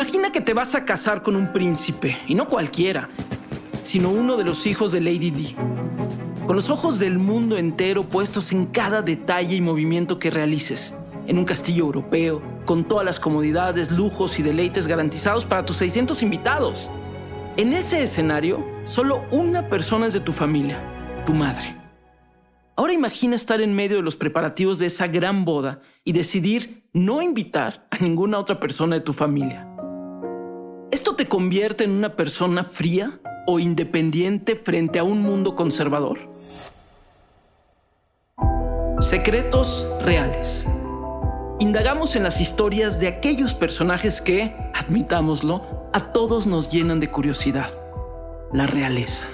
Imagina 0.00 0.32
que 0.32 0.40
te 0.40 0.54
vas 0.54 0.74
a 0.74 0.86
casar 0.86 1.20
con 1.20 1.36
un 1.36 1.52
príncipe, 1.52 2.16
y 2.26 2.34
no 2.34 2.48
cualquiera, 2.48 3.10
sino 3.82 4.08
uno 4.08 4.38
de 4.38 4.44
los 4.44 4.66
hijos 4.66 4.92
de 4.92 5.00
Lady 5.02 5.30
Di. 5.30 5.54
Con 6.46 6.56
los 6.56 6.70
ojos 6.70 6.98
del 6.98 7.18
mundo 7.18 7.58
entero 7.58 8.04
puestos 8.04 8.50
en 8.52 8.64
cada 8.64 9.02
detalle 9.02 9.56
y 9.56 9.60
movimiento 9.60 10.18
que 10.18 10.30
realices, 10.30 10.94
en 11.26 11.36
un 11.36 11.44
castillo 11.44 11.84
europeo, 11.84 12.40
con 12.64 12.84
todas 12.84 13.04
las 13.04 13.20
comodidades, 13.20 13.90
lujos 13.90 14.38
y 14.38 14.42
deleites 14.42 14.86
garantizados 14.86 15.44
para 15.44 15.66
tus 15.66 15.76
600 15.76 16.22
invitados. 16.22 16.88
En 17.58 17.74
ese 17.74 18.02
escenario, 18.02 18.64
solo 18.86 19.20
una 19.30 19.68
persona 19.68 20.06
es 20.06 20.14
de 20.14 20.20
tu 20.20 20.32
familia, 20.32 20.78
tu 21.26 21.34
madre. 21.34 21.76
Ahora 22.74 22.94
imagina 22.94 23.36
estar 23.36 23.60
en 23.60 23.74
medio 23.74 23.98
de 23.98 24.02
los 24.02 24.16
preparativos 24.16 24.78
de 24.78 24.86
esa 24.86 25.08
gran 25.08 25.44
boda 25.44 25.82
y 26.04 26.12
decidir 26.12 26.88
no 26.94 27.20
invitar 27.20 27.86
a 27.90 27.98
ninguna 27.98 28.38
otra 28.38 28.58
persona 28.58 28.96
de 28.96 29.02
tu 29.02 29.12
familia. 29.12 29.69
¿Esto 30.92 31.14
te 31.14 31.26
convierte 31.26 31.84
en 31.84 31.92
una 31.92 32.16
persona 32.16 32.64
fría 32.64 33.20
o 33.46 33.60
independiente 33.60 34.56
frente 34.56 34.98
a 34.98 35.04
un 35.04 35.22
mundo 35.22 35.54
conservador? 35.54 36.18
Secretos 38.98 39.86
reales. 40.00 40.66
Indagamos 41.60 42.16
en 42.16 42.24
las 42.24 42.40
historias 42.40 42.98
de 42.98 43.06
aquellos 43.06 43.54
personajes 43.54 44.20
que, 44.20 44.52
admitámoslo, 44.74 45.88
a 45.92 46.12
todos 46.12 46.48
nos 46.48 46.72
llenan 46.72 46.98
de 46.98 47.08
curiosidad. 47.08 47.70
La 48.52 48.66
realeza. 48.66 49.26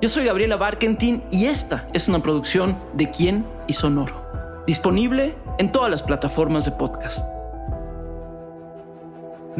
Yo 0.00 0.08
soy 0.08 0.24
Gabriela 0.24 0.56
Barkentin 0.56 1.24
y 1.30 1.44
esta 1.44 1.88
es 1.92 2.08
una 2.08 2.22
producción 2.22 2.78
de 2.94 3.10
Quién 3.10 3.44
y 3.66 3.74
Sonoro, 3.74 4.62
disponible 4.66 5.34
en 5.58 5.70
todas 5.72 5.90
las 5.90 6.02
plataformas 6.02 6.64
de 6.64 6.70
podcast. 6.70 7.29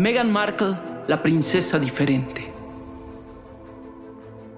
Meghan 0.00 0.32
Markle, 0.32 0.78
la 1.08 1.22
princesa 1.22 1.78
diferente. 1.78 2.50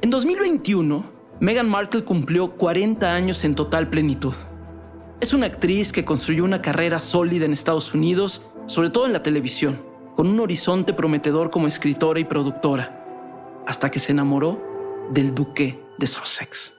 En 0.01 0.09
2021, 0.09 1.05
Meghan 1.41 1.69
Markle 1.69 2.05
cumplió 2.05 2.53
40 2.53 3.13
años 3.13 3.43
en 3.43 3.57
total 3.57 3.91
plenitud. 3.91 4.37
Es 5.21 5.35
una 5.35 5.47
actriz 5.47 5.91
que 5.91 6.05
construyó 6.05 6.45
una 6.45 6.63
carrera 6.63 7.01
sólida 7.01 7.45
en 7.45 7.53
Estados 7.53 7.93
Unidos, 7.93 8.43
sobre 8.67 8.91
todo 8.91 9.07
en 9.07 9.13
la 9.13 9.23
televisión, 9.25 9.83
con 10.15 10.29
un 10.29 10.39
horizonte 10.39 10.93
prometedor 10.93 11.51
como 11.51 11.67
escritora 11.67 12.21
y 12.21 12.25
productora, 12.25 13.65
hasta 13.67 13.91
que 13.91 13.99
se 13.99 14.13
enamoró 14.13 14.63
del 15.11 15.35
duque 15.35 15.77
de 15.99 16.07
Sussex. 16.07 16.73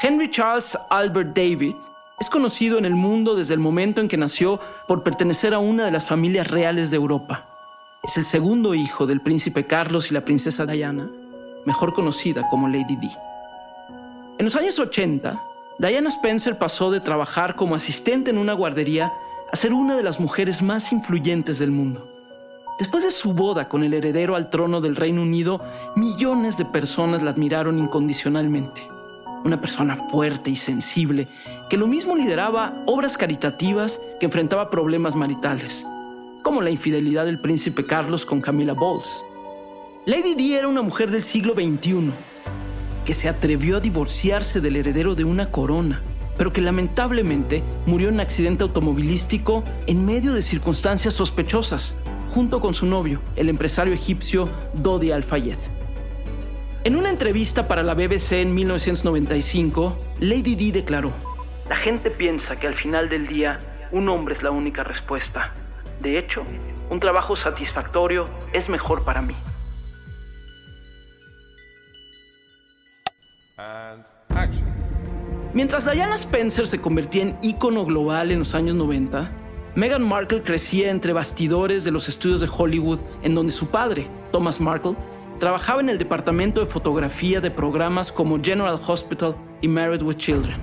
Henry 0.00 0.32
Charles 0.32 0.76
Albert 0.90 1.28
David 1.28 1.76
es 2.24 2.30
conocido 2.30 2.78
en 2.78 2.86
el 2.86 2.94
mundo 2.94 3.34
desde 3.34 3.52
el 3.52 3.60
momento 3.60 4.00
en 4.00 4.08
que 4.08 4.16
nació 4.16 4.58
por 4.88 5.02
pertenecer 5.02 5.52
a 5.52 5.58
una 5.58 5.84
de 5.84 5.90
las 5.90 6.06
familias 6.06 6.50
reales 6.50 6.90
de 6.90 6.96
Europa. 6.96 7.44
Es 8.02 8.16
el 8.16 8.24
segundo 8.24 8.74
hijo 8.74 9.06
del 9.06 9.20
príncipe 9.20 9.66
Carlos 9.66 10.10
y 10.10 10.14
la 10.14 10.24
princesa 10.24 10.64
Diana, 10.64 11.06
mejor 11.66 11.92
conocida 11.92 12.48
como 12.48 12.66
Lady 12.66 12.96
Di. 12.96 13.10
En 14.38 14.46
los 14.46 14.56
años 14.56 14.78
80, 14.78 15.38
Diana 15.78 16.08
Spencer 16.08 16.56
pasó 16.56 16.90
de 16.90 17.00
trabajar 17.00 17.56
como 17.56 17.74
asistente 17.74 18.30
en 18.30 18.38
una 18.38 18.54
guardería 18.54 19.12
a 19.52 19.56
ser 19.56 19.74
una 19.74 19.94
de 19.94 20.02
las 20.02 20.18
mujeres 20.18 20.62
más 20.62 20.92
influyentes 20.92 21.58
del 21.58 21.72
mundo. 21.72 22.08
Después 22.78 23.04
de 23.04 23.10
su 23.10 23.34
boda 23.34 23.68
con 23.68 23.84
el 23.84 23.92
heredero 23.92 24.34
al 24.34 24.48
trono 24.48 24.80
del 24.80 24.96
Reino 24.96 25.20
Unido, 25.20 25.60
millones 25.94 26.56
de 26.56 26.64
personas 26.64 27.22
la 27.22 27.32
admiraron 27.32 27.78
incondicionalmente. 27.78 28.93
Una 29.44 29.60
persona 29.60 29.94
fuerte 29.94 30.50
y 30.50 30.56
sensible, 30.56 31.28
que 31.68 31.76
lo 31.76 31.86
mismo 31.86 32.16
lideraba 32.16 32.82
obras 32.86 33.18
caritativas 33.18 34.00
que 34.18 34.24
enfrentaba 34.24 34.70
problemas 34.70 35.14
maritales, 35.16 35.84
como 36.42 36.62
la 36.62 36.70
infidelidad 36.70 37.26
del 37.26 37.38
príncipe 37.38 37.84
Carlos 37.84 38.24
con 38.24 38.40
Camila 38.40 38.72
Bowles. 38.72 39.22
Lady 40.06 40.34
Di 40.34 40.54
era 40.54 40.66
una 40.66 40.80
mujer 40.80 41.10
del 41.10 41.22
siglo 41.22 41.52
XXI, 41.52 42.12
que 43.04 43.12
se 43.12 43.28
atrevió 43.28 43.76
a 43.76 43.80
divorciarse 43.80 44.62
del 44.62 44.76
heredero 44.76 45.14
de 45.14 45.24
una 45.24 45.50
corona, 45.50 46.02
pero 46.38 46.52
que 46.52 46.62
lamentablemente 46.62 47.62
murió 47.84 48.08
en 48.08 48.14
un 48.14 48.20
accidente 48.20 48.62
automovilístico 48.62 49.62
en 49.86 50.06
medio 50.06 50.32
de 50.32 50.40
circunstancias 50.40 51.12
sospechosas 51.12 51.96
junto 52.30 52.60
con 52.60 52.72
su 52.72 52.86
novio, 52.86 53.20
el 53.36 53.50
empresario 53.50 53.92
egipcio 53.92 54.48
Dodi 54.74 55.12
Al-Fayed. 55.12 55.73
En 56.84 56.96
una 56.96 57.08
entrevista 57.08 57.66
para 57.66 57.82
la 57.82 57.94
BBC 57.94 58.32
en 58.32 58.54
1995, 58.54 59.98
Lady 60.20 60.54
Di 60.54 60.70
declaró, 60.70 61.14
La 61.66 61.76
gente 61.76 62.10
piensa 62.10 62.56
que 62.56 62.66
al 62.66 62.74
final 62.74 63.08
del 63.08 63.26
día 63.26 63.58
un 63.90 64.06
hombre 64.10 64.34
es 64.34 64.42
la 64.42 64.50
única 64.50 64.84
respuesta. 64.84 65.54
De 66.00 66.18
hecho, 66.18 66.42
un 66.90 67.00
trabajo 67.00 67.36
satisfactorio 67.36 68.24
es 68.52 68.68
mejor 68.68 69.02
para 69.02 69.22
mí. 69.22 69.34
Mientras 75.54 75.90
Diana 75.90 76.16
Spencer 76.16 76.66
se 76.66 76.82
convertía 76.82 77.22
en 77.22 77.38
ícono 77.40 77.86
global 77.86 78.30
en 78.30 78.40
los 78.40 78.54
años 78.54 78.74
90, 78.74 79.30
Meghan 79.74 80.06
Markle 80.06 80.42
crecía 80.42 80.90
entre 80.90 81.14
bastidores 81.14 81.82
de 81.82 81.92
los 81.92 82.10
estudios 82.10 82.40
de 82.40 82.50
Hollywood, 82.54 83.00
en 83.22 83.34
donde 83.34 83.54
su 83.54 83.68
padre, 83.68 84.06
Thomas 84.32 84.60
Markle, 84.60 84.96
trabajaba 85.38 85.80
en 85.80 85.88
el 85.88 85.98
departamento 85.98 86.60
de 86.60 86.66
fotografía 86.66 87.40
de 87.40 87.50
programas 87.50 88.12
como 88.12 88.42
General 88.42 88.78
Hospital 88.86 89.36
y 89.60 89.68
Married 89.68 90.02
with 90.02 90.16
Children. 90.16 90.56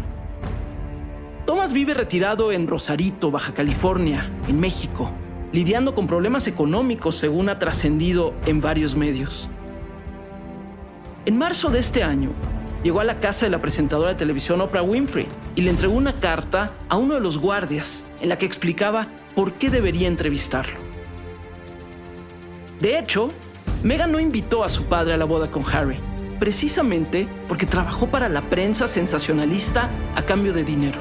Thomas 1.45 1.73
vive 1.73 1.93
retirado 1.93 2.51
en 2.51 2.67
Rosarito, 2.67 3.31
Baja 3.31 3.53
California, 3.53 4.29
en 4.47 4.59
México, 4.59 5.11
lidiando 5.51 5.93
con 5.93 6.07
problemas 6.07 6.47
económicos 6.47 7.15
según 7.15 7.49
ha 7.49 7.59
trascendido 7.59 8.33
en 8.45 8.61
varios 8.61 8.95
medios. 8.95 9.49
En 11.25 11.37
marzo 11.37 11.69
de 11.69 11.79
este 11.79 12.03
año, 12.03 12.29
llegó 12.83 12.99
a 12.99 13.03
la 13.03 13.19
casa 13.19 13.45
de 13.45 13.51
la 13.51 13.61
presentadora 13.61 14.09
de 14.09 14.15
televisión 14.15 14.61
Oprah 14.61 14.81
Winfrey 14.81 15.27
y 15.55 15.61
le 15.61 15.69
entregó 15.69 15.93
una 15.93 16.13
carta 16.13 16.71
a 16.89 16.97
uno 16.97 17.15
de 17.15 17.19
los 17.19 17.37
guardias 17.37 18.03
en 18.21 18.29
la 18.29 18.37
que 18.37 18.45
explicaba 18.45 19.07
por 19.35 19.53
qué 19.53 19.69
debería 19.69 20.07
entrevistarlo. 20.07 20.79
De 22.79 22.97
hecho, 22.97 23.29
Meghan 23.83 24.11
no 24.11 24.19
invitó 24.19 24.63
a 24.63 24.69
su 24.69 24.85
padre 24.85 25.13
a 25.13 25.17
la 25.17 25.25
boda 25.25 25.49
con 25.49 25.63
Harry, 25.65 25.97
precisamente 26.39 27.27
porque 27.47 27.65
trabajó 27.65 28.07
para 28.07 28.29
la 28.29 28.41
prensa 28.41 28.85
sensacionalista 28.85 29.89
a 30.15 30.21
cambio 30.21 30.53
de 30.53 30.63
dinero. 30.63 30.99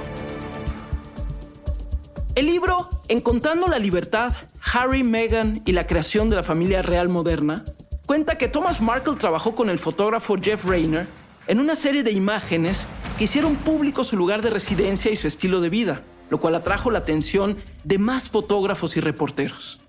El 2.34 2.46
libro 2.46 2.88
Encontrando 3.08 3.66
la 3.66 3.78
libertad, 3.78 4.32
Harry, 4.72 5.02
Meghan 5.02 5.62
y 5.66 5.72
la 5.72 5.86
creación 5.86 6.30
de 6.30 6.36
la 6.36 6.42
familia 6.42 6.80
real 6.80 7.08
moderna 7.08 7.64
cuenta 8.06 8.38
que 8.38 8.48
Thomas 8.48 8.80
Markle 8.80 9.16
trabajó 9.16 9.54
con 9.54 9.68
el 9.68 9.78
fotógrafo 9.78 10.36
Jeff 10.40 10.64
Rayner 10.64 11.06
en 11.48 11.60
una 11.60 11.74
serie 11.74 12.02
de 12.02 12.12
imágenes 12.12 12.86
que 13.18 13.24
hicieron 13.24 13.56
público 13.56 14.04
su 14.04 14.16
lugar 14.16 14.40
de 14.42 14.50
residencia 14.50 15.10
y 15.10 15.16
su 15.16 15.26
estilo 15.26 15.60
de 15.60 15.68
vida, 15.68 16.02
lo 16.30 16.40
cual 16.40 16.54
atrajo 16.54 16.90
la 16.90 17.00
atención 17.00 17.58
de 17.84 17.98
más 17.98 18.30
fotógrafos 18.30 18.96
y 18.96 19.00
reporteros. 19.00 19.80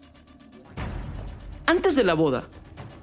Antes 1.67 1.95
de 1.95 2.03
la 2.03 2.15
boda, 2.15 2.47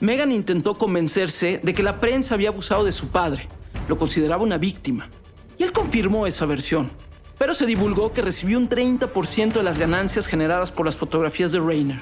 Meghan 0.01 0.31
intentó 0.31 0.75
convencerse 0.75 1.61
de 1.61 1.75
que 1.75 1.83
la 1.83 1.99
prensa 1.99 2.35
había 2.35 2.51
abusado 2.51 2.85
de 2.85 2.93
su 2.93 3.09
padre, 3.09 3.49
lo 3.89 3.99
consideraba 3.99 4.45
una 4.45 4.57
víctima, 4.57 5.09
y 5.57 5.65
él 5.65 5.73
confirmó 5.73 6.27
esa 6.29 6.47
versión, 6.47 6.93
pero 7.37 7.53
se 7.53 7.67
divulgó 7.67 8.13
que 8.13 8.23
recibió 8.23 8.59
un 8.59 8.69
30% 8.69 9.55
de 9.55 9.63
las 9.65 9.77
ganancias 9.77 10.27
generadas 10.27 10.71
por 10.71 10.87
las 10.87 10.95
fotografías 10.95 11.51
de 11.51 11.59
Rayner. 11.59 11.99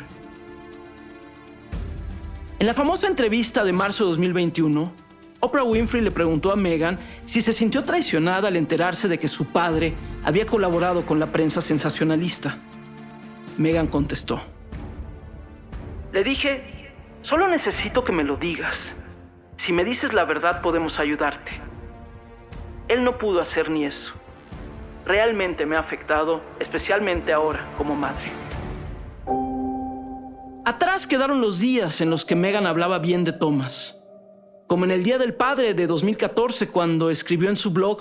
En 2.59 2.67
la 2.67 2.75
famosa 2.75 3.07
entrevista 3.07 3.65
de 3.65 3.73
marzo 3.73 4.05
de 4.05 4.11
2021, 4.11 4.93
Oprah 5.41 5.65
Winfrey 5.65 6.03
le 6.03 6.10
preguntó 6.10 6.53
a 6.53 6.57
Meghan 6.57 6.98
si 7.25 7.41
se 7.41 7.53
sintió 7.53 7.84
traicionada 7.84 8.48
al 8.48 8.57
enterarse 8.57 9.09
de 9.09 9.19
que 9.19 9.28
su 9.28 9.47
padre 9.47 9.95
había 10.22 10.45
colaborado 10.45 11.07
con 11.07 11.19
la 11.19 11.33
prensa 11.33 11.63
sensacionalista. 11.63 12.59
Meghan 13.57 13.87
contestó. 13.87 14.41
Le 16.13 16.25
dije, 16.25 16.76
solo 17.27 17.49
necesito 17.49 18.05
que 18.05 18.13
me 18.13 18.23
lo 18.23 18.37
digas. 18.37 18.78
Si 19.57 19.73
me 19.73 19.84
dices 19.84 20.13
la 20.13 20.25
verdad 20.25 20.63
podemos 20.63 21.01
ayudarte. 21.01 21.53
Él 22.87 23.03
no 23.03 23.19
pudo 23.19 23.41
hacer 23.41 23.69
ni 23.69 23.84
eso. 23.84 24.13
Realmente 25.05 25.67
me 25.67 25.77
ha 25.77 25.81
afectado, 25.81 26.41
especialmente 26.61 27.33
ahora 27.33 27.65
como 27.77 27.97
madre. 27.97 28.31
Atrás 30.65 31.07
quedaron 31.07 31.41
los 31.41 31.59
días 31.59 32.01
en 32.01 32.11
los 32.11 32.25
que 32.25 32.37
Meghan 32.37 32.67
hablaba 32.67 32.99
bien 33.01 33.25
de 33.25 33.33
Thomas 33.33 33.97
como 34.67 34.84
en 34.84 34.91
el 34.91 35.05
Día 35.05 35.17
del 35.19 35.34
Padre 35.34 35.75
de 35.75 35.87
2014 35.87 36.71
cuando 36.71 37.09
escribió 37.09 37.49
en 37.49 37.57
su 37.57 37.71
blog, 37.72 38.01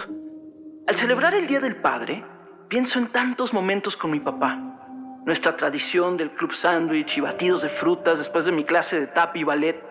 al 0.87 0.95
celebrar 0.95 1.33
el 1.35 1.47
Día 1.47 1.59
del 1.59 1.75
Padre, 1.75 2.23
pienso 2.69 2.99
en 2.99 3.07
tantos 3.11 3.53
momentos 3.53 3.95
con 3.95 4.11
mi 4.11 4.19
papá. 4.19 4.84
Nuestra 5.25 5.57
tradición 5.57 6.17
del 6.17 6.29
club 6.29 6.53
sándwich 6.53 7.17
y 7.17 7.21
batidos 7.21 7.63
de 7.63 7.69
frutas 7.69 8.19
después 8.19 8.45
de 8.45 8.51
mi 8.51 8.63
clase 8.63 8.99
de 8.99 9.07
tap 9.07 9.35
y 9.35 9.43
ballet. 9.43 9.81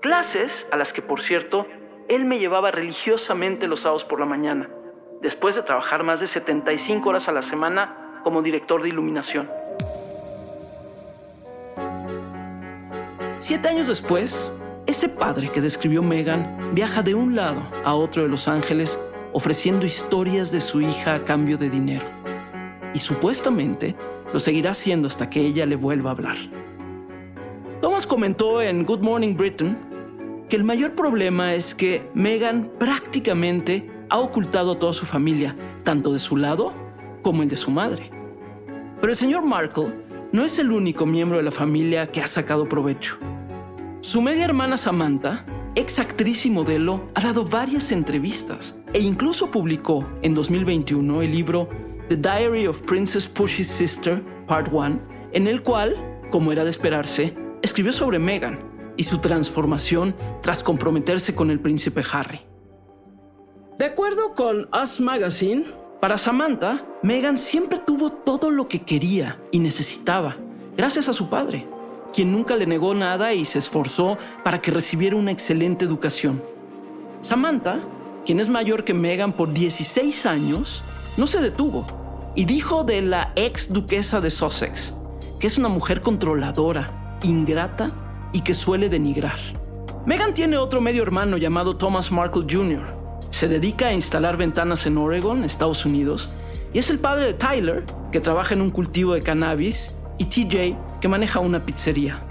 Clases 0.00 0.64
a 0.70 0.76
las 0.76 0.92
que, 0.92 1.02
por 1.02 1.20
cierto, 1.20 1.66
él 2.08 2.24
me 2.24 2.38
llevaba 2.38 2.70
religiosamente 2.70 3.66
los 3.66 3.80
sábados 3.80 4.04
por 4.04 4.20
la 4.20 4.26
mañana, 4.26 4.70
después 5.22 5.56
de 5.56 5.62
trabajar 5.62 6.04
más 6.04 6.20
de 6.20 6.28
75 6.28 7.08
horas 7.08 7.26
a 7.26 7.32
la 7.32 7.42
semana 7.42 8.20
como 8.22 8.42
director 8.42 8.80
de 8.80 8.90
iluminación. 8.90 9.50
Siete 13.38 13.68
años 13.68 13.88
después, 13.88 14.52
ese 14.86 15.08
padre 15.08 15.50
que 15.50 15.60
describió 15.60 16.00
Megan 16.00 16.70
viaja 16.74 17.02
de 17.02 17.16
un 17.16 17.34
lado 17.34 17.60
a 17.84 17.94
otro 17.94 18.22
de 18.22 18.28
Los 18.28 18.46
Ángeles 18.46 19.00
ofreciendo 19.32 19.84
historias 19.84 20.52
de 20.52 20.60
su 20.60 20.80
hija 20.80 21.14
a 21.14 21.24
cambio 21.24 21.58
de 21.58 21.70
dinero. 21.70 22.06
Y 22.94 23.00
supuestamente 23.00 23.96
lo 24.36 24.40
seguirá 24.40 24.72
haciendo 24.72 25.08
hasta 25.08 25.30
que 25.30 25.40
ella 25.40 25.64
le 25.64 25.76
vuelva 25.76 26.10
a 26.10 26.12
hablar. 26.12 26.36
Thomas 27.80 28.06
comentó 28.06 28.60
en 28.60 28.84
Good 28.84 29.00
Morning 29.00 29.34
Britain 29.34 29.78
que 30.50 30.56
el 30.56 30.62
mayor 30.62 30.92
problema 30.94 31.54
es 31.54 31.74
que 31.74 32.06
Meghan 32.12 32.70
prácticamente 32.78 33.90
ha 34.10 34.18
ocultado 34.18 34.72
a 34.72 34.78
toda 34.78 34.92
su 34.92 35.06
familia, 35.06 35.56
tanto 35.84 36.12
de 36.12 36.18
su 36.18 36.36
lado 36.36 36.74
como 37.22 37.42
el 37.42 37.48
de 37.48 37.56
su 37.56 37.70
madre. 37.70 38.10
Pero 39.00 39.10
el 39.10 39.16
señor 39.16 39.42
Markle 39.42 39.94
no 40.32 40.44
es 40.44 40.58
el 40.58 40.70
único 40.70 41.06
miembro 41.06 41.38
de 41.38 41.42
la 41.42 41.50
familia 41.50 42.06
que 42.06 42.20
ha 42.20 42.28
sacado 42.28 42.68
provecho. 42.68 43.16
Su 44.00 44.20
media 44.20 44.44
hermana 44.44 44.76
Samantha, 44.76 45.46
ex 45.76 45.98
actriz 45.98 46.44
y 46.44 46.50
modelo, 46.50 47.08
ha 47.14 47.22
dado 47.22 47.46
varias 47.46 47.90
entrevistas 47.90 48.76
e 48.92 49.00
incluso 49.00 49.50
publicó 49.50 50.06
en 50.20 50.34
2021 50.34 51.22
el 51.22 51.30
libro 51.32 51.70
The 52.08 52.16
Diary 52.16 52.68
of 52.68 52.82
Princess 52.82 53.26
Pushy's 53.26 53.66
Sister, 53.66 54.22
Part 54.46 54.68
1, 54.72 55.00
en 55.32 55.48
el 55.48 55.62
cual, 55.62 55.96
como 56.30 56.52
era 56.52 56.62
de 56.62 56.70
esperarse, 56.70 57.34
escribió 57.62 57.92
sobre 57.92 58.20
Meghan 58.20 58.60
y 58.96 59.02
su 59.02 59.18
transformación 59.18 60.14
tras 60.40 60.62
comprometerse 60.62 61.34
con 61.34 61.50
el 61.50 61.58
príncipe 61.58 62.04
Harry. 62.12 62.42
De 63.78 63.86
acuerdo 63.86 64.34
con 64.34 64.68
Us 64.72 65.00
Magazine, 65.00 65.64
para 66.00 66.16
Samantha, 66.16 66.86
Meghan 67.02 67.38
siempre 67.38 67.80
tuvo 67.84 68.12
todo 68.12 68.52
lo 68.52 68.68
que 68.68 68.82
quería 68.82 69.40
y 69.50 69.58
necesitaba, 69.58 70.36
gracias 70.76 71.08
a 71.08 71.12
su 71.12 71.28
padre, 71.28 71.66
quien 72.14 72.30
nunca 72.30 72.54
le 72.54 72.66
negó 72.66 72.94
nada 72.94 73.34
y 73.34 73.44
se 73.44 73.58
esforzó 73.58 74.16
para 74.44 74.60
que 74.60 74.70
recibiera 74.70 75.16
una 75.16 75.32
excelente 75.32 75.84
educación. 75.84 76.40
Samantha, 77.20 77.80
quien 78.24 78.38
es 78.38 78.48
mayor 78.48 78.84
que 78.84 78.94
Meghan 78.94 79.32
por 79.32 79.52
16 79.52 80.24
años, 80.26 80.84
no 81.16 81.26
se 81.26 81.40
detuvo 81.40 81.86
y 82.34 82.44
dijo 82.44 82.84
de 82.84 83.02
la 83.02 83.32
ex 83.36 83.72
duquesa 83.72 84.20
de 84.20 84.30
Sussex 84.30 84.94
que 85.38 85.46
es 85.46 85.58
una 85.58 85.68
mujer 85.68 86.00
controladora, 86.00 87.18
ingrata 87.22 87.90
y 88.32 88.40
que 88.40 88.54
suele 88.54 88.88
denigrar. 88.88 89.38
Meghan 90.06 90.34
tiene 90.34 90.56
otro 90.56 90.80
medio 90.80 91.02
hermano 91.02 91.36
llamado 91.36 91.76
Thomas 91.76 92.12
Markle 92.12 92.46
Jr. 92.50 92.94
Se 93.30 93.48
dedica 93.48 93.88
a 93.88 93.92
instalar 93.92 94.36
ventanas 94.36 94.86
en 94.86 94.96
Oregon, 94.96 95.44
Estados 95.44 95.84
Unidos, 95.84 96.30
y 96.72 96.78
es 96.78 96.90
el 96.90 97.00
padre 97.00 97.26
de 97.26 97.34
Tyler, 97.34 97.84
que 98.12 98.20
trabaja 98.20 98.54
en 98.54 98.62
un 98.62 98.70
cultivo 98.70 99.14
de 99.14 99.22
cannabis, 99.22 99.94
y 100.18 100.26
TJ, 100.26 100.76
que 101.00 101.08
maneja 101.08 101.40
una 101.40 101.66
pizzería. 101.66 102.22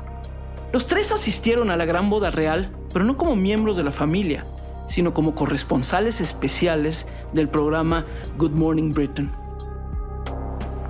Los 0.74 0.88
tres 0.88 1.12
asistieron 1.12 1.70
a 1.70 1.78
la 1.78 1.86
gran 1.86 2.10
boda 2.10 2.32
real, 2.32 2.72
pero 2.92 3.06
no 3.06 3.18
como 3.18 3.36
miembros 3.36 3.78
de 3.78 3.84
la 3.84 3.92
familia, 3.92 4.46
sino 4.88 5.14
como 5.14 5.36
corresponsales 5.36 6.22
especiales 6.22 7.08
del 7.36 7.50
programa 7.50 8.06
Good 8.38 8.54
Morning 8.54 8.92
Britain. 8.92 9.32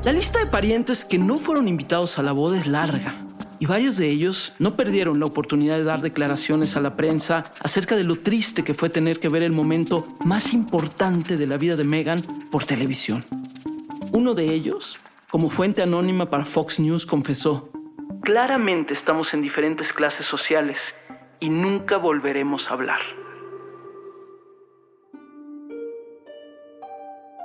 La 0.04 0.14
lista 0.14 0.40
de 0.40 0.46
parientes 0.46 1.04
que 1.04 1.18
no 1.18 1.38
fueron 1.38 1.68
invitados 1.68 2.18
a 2.18 2.24
la 2.24 2.32
boda 2.32 2.58
es 2.58 2.68
larga, 2.68 3.26
y 3.60 3.66
varios 3.66 3.98
de 3.98 4.10
ellos 4.10 4.54
no 4.60 4.76
perdieron 4.76 5.20
la 5.20 5.26
oportunidad 5.26 5.76
de 5.76 5.84
dar 5.84 6.02
declaraciones 6.02 6.78
a 6.78 6.82
la 6.82 6.96
prensa 6.96 7.44
acerca 7.62 7.96
de 7.96 8.04
lo 8.04 8.18
triste 8.18 8.64
que 8.64 8.74
fue 8.74 8.90
tener 8.90 9.20
que 9.20 9.30
ver 9.30 9.44
el 9.44 9.54
momento 9.54 10.08
más 10.24 10.54
importante 10.54 11.38
de 11.38 11.48
la 11.48 11.58
vida 11.58 11.76
de 11.76 11.84
Meghan 11.84 12.22
por 12.52 12.66
televisión. 12.66 13.26
Uno 14.12 14.36
de 14.36 14.54
ellos, 14.54 14.98
como 15.32 15.50
fuente 15.50 15.82
anónima 15.82 16.30
para 16.30 16.46
Fox 16.46 16.80
News, 16.80 17.06
confesó, 17.06 17.72
Claramente 18.22 18.94
estamos 18.94 19.34
en 19.34 19.42
diferentes 19.42 19.94
clases 19.94 20.26
sociales 20.26 20.78
y 21.40 21.50
nunca 21.50 21.98
volveremos 21.98 22.70
a 22.70 22.74
hablar. 22.74 23.25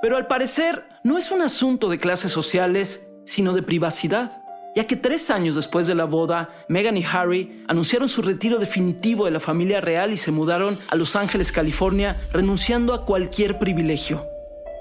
Pero 0.03 0.17
al 0.17 0.27
parecer 0.27 0.85
no 1.05 1.19
es 1.19 1.31
un 1.31 1.43
asunto 1.43 1.89
de 1.89 1.99
clases 1.99 2.33
sociales, 2.33 3.07
sino 3.27 3.53
de 3.53 3.63
privacidad, 3.63 4.43
ya 4.75 4.87
que 4.87 4.97
tres 4.97 5.31
años 5.31 5.57
después 5.57 5.87
de 5.87 5.95
la 5.95 6.05
boda, 6.05 6.51
Meghan 6.69 6.97
y 6.97 7.05
Harry 7.05 7.65
anunciaron 7.69 8.09
su 8.09 8.23
retiro 8.23 8.59
definitivo 8.59 9.25
de 9.25 9.33
la 9.33 9.41
familia 9.41 9.81
real 9.81 10.13
y 10.13 10.17
se 10.17 10.31
mudaron 10.31 10.79
a 10.89 10.97
Los 10.97 11.17
Ángeles, 11.17 11.53
California, 11.53 12.17
renunciando 12.33 12.95
a 12.95 13.05
cualquier 13.05 13.59
privilegio. 13.59 14.25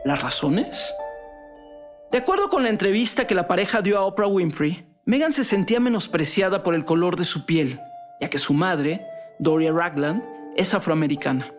¿Las 0.05 0.21
razones? 0.21 0.93
De 2.11 2.17
acuerdo 2.17 2.49
con 2.49 2.63
la 2.63 2.69
entrevista 2.69 3.27
que 3.27 3.35
la 3.35 3.47
pareja 3.47 3.81
dio 3.81 3.97
a 3.97 4.05
Oprah 4.05 4.27
Winfrey, 4.27 4.85
Meghan 5.05 5.33
se 5.33 5.43
sentía 5.43 5.79
menospreciada 5.79 6.63
por 6.63 6.75
el 6.75 6.85
color 6.85 7.17
de 7.17 7.25
su 7.25 7.45
piel, 7.45 7.79
ya 8.21 8.29
que 8.29 8.37
su 8.37 8.53
madre, 8.53 9.05
Doria 9.39 9.71
Ragland, 9.71 10.23
es 10.55 10.73
afroamericana. 10.73 11.51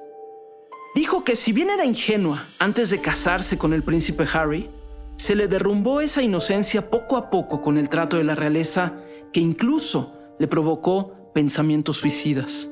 Dijo 0.95 1.23
que 1.23 1.37
si 1.37 1.53
bien 1.53 1.71
era 1.71 1.85
ingenua 1.85 2.47
antes 2.59 2.91
de 2.91 3.01
casarse 3.01 3.57
con 3.57 3.73
el 3.73 3.85
príncipe 3.85 4.27
Harry, 4.33 4.69
se 5.17 5.37
le 5.37 5.47
derrumbó 5.47 6.01
esa 6.01 6.23
inocencia 6.23 6.91
poco 6.91 7.17
a 7.17 7.31
poco 7.31 7.61
con 7.61 7.79
el 7.79 7.89
trato 7.89 8.17
de 8.17 8.25
la 8.25 8.35
realeza 8.35 8.95
que 9.33 9.39
incluso 9.39 10.13
le 10.41 10.49
provocó 10.49 11.31
pensamientos 11.33 11.99
suicidas. 11.99 12.69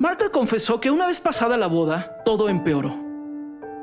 Markle 0.00 0.30
confesó 0.30 0.80
que 0.80 0.90
una 0.90 1.06
vez 1.06 1.20
pasada 1.20 1.56
la 1.56 1.68
boda, 1.68 2.22
todo 2.24 2.48
empeoró. 2.48 2.96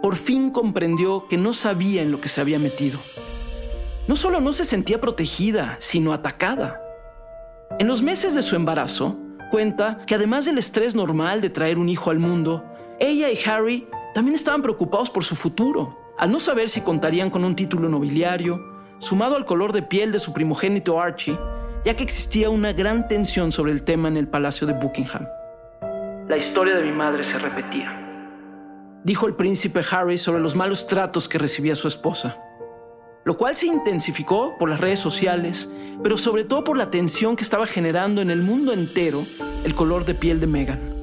Por 0.02 0.18
fin 0.18 0.50
comprendió 0.50 1.28
que 1.30 1.38
no 1.38 1.54
sabía 1.54 2.02
en 2.02 2.12
lo 2.12 2.20
que 2.20 2.28
se 2.28 2.42
había 2.42 2.60
metido. 2.60 3.00
No 4.10 4.18
solo 4.18 4.42
no 4.42 4.52
se 4.52 4.66
sentía 4.66 5.00
protegida, 5.00 5.78
sino 5.80 6.12
atacada. 6.12 6.82
En 7.78 7.88
los 7.88 8.02
meses 8.02 8.34
de 8.34 8.42
su 8.42 8.58
embarazo, 8.58 9.16
cuenta 9.52 10.04
que 10.06 10.16
además 10.16 10.44
del 10.44 10.58
estrés 10.58 10.96
normal 10.96 11.40
de 11.40 11.50
traer 11.50 11.78
un 11.78 11.88
hijo 11.88 12.10
al 12.10 12.20
mundo, 12.20 12.66
ella 13.00 13.32
y 13.32 13.40
Harry 13.48 13.88
también 14.14 14.36
estaban 14.36 14.62
preocupados 14.62 15.10
por 15.10 15.24
su 15.24 15.36
futuro, 15.36 15.98
al 16.18 16.32
no 16.32 16.40
saber 16.40 16.70
si 16.70 16.82
contarían 16.82 17.30
con 17.30 17.46
un 17.46 17.56
título 17.56 17.88
nobiliario, 17.88 18.60
sumado 19.00 19.36
al 19.36 19.46
color 19.46 19.72
de 19.72 19.82
piel 19.82 20.12
de 20.12 20.20
su 20.20 20.34
primogénito 20.34 21.00
Archie, 21.00 21.40
ya 21.86 21.96
que 21.96 22.04
existía 22.04 22.50
una 22.50 22.74
gran 22.74 23.08
tensión 23.08 23.52
sobre 23.52 23.72
el 23.72 23.84
tema 23.84 24.10
en 24.10 24.18
el 24.18 24.28
Palacio 24.28 24.68
de 24.68 24.74
Buckingham. 24.74 25.26
La 26.28 26.38
historia 26.38 26.76
de 26.76 26.84
mi 26.84 26.92
madre 26.92 27.24
se 27.24 27.40
repetía, 27.40 27.96
dijo 29.04 29.28
el 29.28 29.36
príncipe 29.36 29.82
Harry 29.90 30.18
sobre 30.18 30.42
los 30.42 30.56
malos 30.56 30.86
tratos 30.86 31.30
que 31.30 31.38
recibía 31.38 31.76
su 31.76 31.88
esposa, 31.88 32.38
lo 33.24 33.38
cual 33.38 33.56
se 33.56 33.68
intensificó 33.68 34.58
por 34.60 34.70
las 34.70 34.82
redes 34.82 35.00
sociales, 35.00 35.72
pero 36.04 36.18
sobre 36.18 36.44
todo 36.44 36.66
por 36.66 36.78
la 36.78 36.90
tensión 36.90 37.38
que 37.38 37.44
estaba 37.44 37.66
generando 37.66 38.22
en 38.22 38.30
el 38.30 38.42
mundo 38.42 38.74
entero 38.74 39.24
el 39.64 39.74
color 39.74 40.04
de 40.04 40.16
piel 40.16 40.40
de 40.40 40.48
Meghan. 40.48 40.99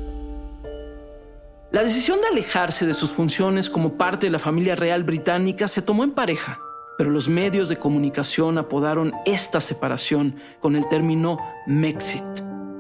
La 1.73 1.83
decisión 1.83 2.21
de 2.21 2.29
alejarse 2.29 2.87
de 2.87 2.95
sus 2.95 3.11
funciones 3.11 3.69
como 3.69 3.97
parte 3.97 4.27
de 4.27 4.31
la 4.31 4.39
familia 4.39 4.77
real 4.77 5.03
británica 5.03 5.67
se 5.67 5.83
tomó 5.83 6.05
en 6.05 6.13
pareja, 6.13 6.61
pero 6.97 7.11
los 7.11 7.29
medios 7.29 7.69
de 7.69 7.77
comunicación 7.77 8.57
apodaron 8.57 9.13
esta 9.27 9.59
separación 9.59 10.37
con 10.61 10.77
el 10.77 10.89
término 10.89 11.39
Mexit, 11.67 12.23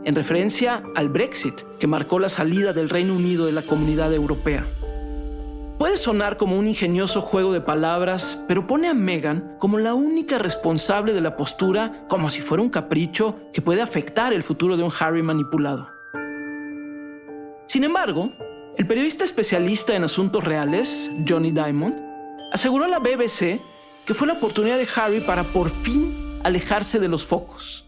en 0.04 0.14
referencia 0.14 0.84
al 0.94 1.08
Brexit, 1.08 1.62
que 1.80 1.88
marcó 1.88 2.20
la 2.20 2.28
salida 2.28 2.72
del 2.72 2.88
Reino 2.88 3.14
Unido 3.14 3.46
de 3.46 3.52
la 3.52 3.62
comunidad 3.62 4.14
europea. 4.14 4.64
Puede 5.78 5.96
sonar 5.96 6.36
como 6.36 6.56
un 6.56 6.68
ingenioso 6.68 7.20
juego 7.20 7.52
de 7.52 7.60
palabras, 7.60 8.40
pero 8.46 8.68
pone 8.68 8.86
a 8.86 8.94
Meghan 8.94 9.56
como 9.58 9.78
la 9.78 9.94
única 9.94 10.38
responsable 10.38 11.12
de 11.12 11.20
la 11.20 11.36
postura 11.36 12.04
como 12.08 12.30
si 12.30 12.40
fuera 12.40 12.62
un 12.62 12.70
capricho 12.70 13.36
que 13.52 13.60
puede 13.60 13.82
afectar 13.82 14.32
el 14.32 14.44
futuro 14.44 14.76
de 14.76 14.84
un 14.84 14.92
Harry 15.00 15.22
manipulado. 15.22 15.90
Sin 17.66 17.82
embargo, 17.82 18.30
el 18.76 18.86
periodista 18.86 19.24
especialista 19.24 19.96
en 19.96 20.04
asuntos 20.04 20.44
reales, 20.44 21.10
Johnny 21.26 21.50
Diamond, 21.50 21.96
aseguró 22.52 22.84
a 22.84 22.88
la 22.88 22.98
BBC 22.98 23.60
que 24.04 24.14
fue 24.14 24.26
la 24.26 24.34
oportunidad 24.34 24.76
de 24.76 24.86
Harry 24.94 25.20
para 25.20 25.44
por 25.44 25.70
fin 25.70 26.14
alejarse 26.44 27.00
de 27.00 27.08
los 27.08 27.24
focos. 27.24 27.84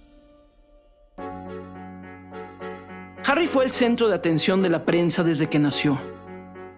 Harry 3.25 3.47
fue 3.47 3.64
el 3.64 3.71
centro 3.71 4.09
de 4.09 4.14
atención 4.14 4.62
de 4.62 4.71
la 4.71 4.87
prensa 4.87 5.23
desde 5.23 5.49
que 5.49 5.59
nació. 5.59 6.00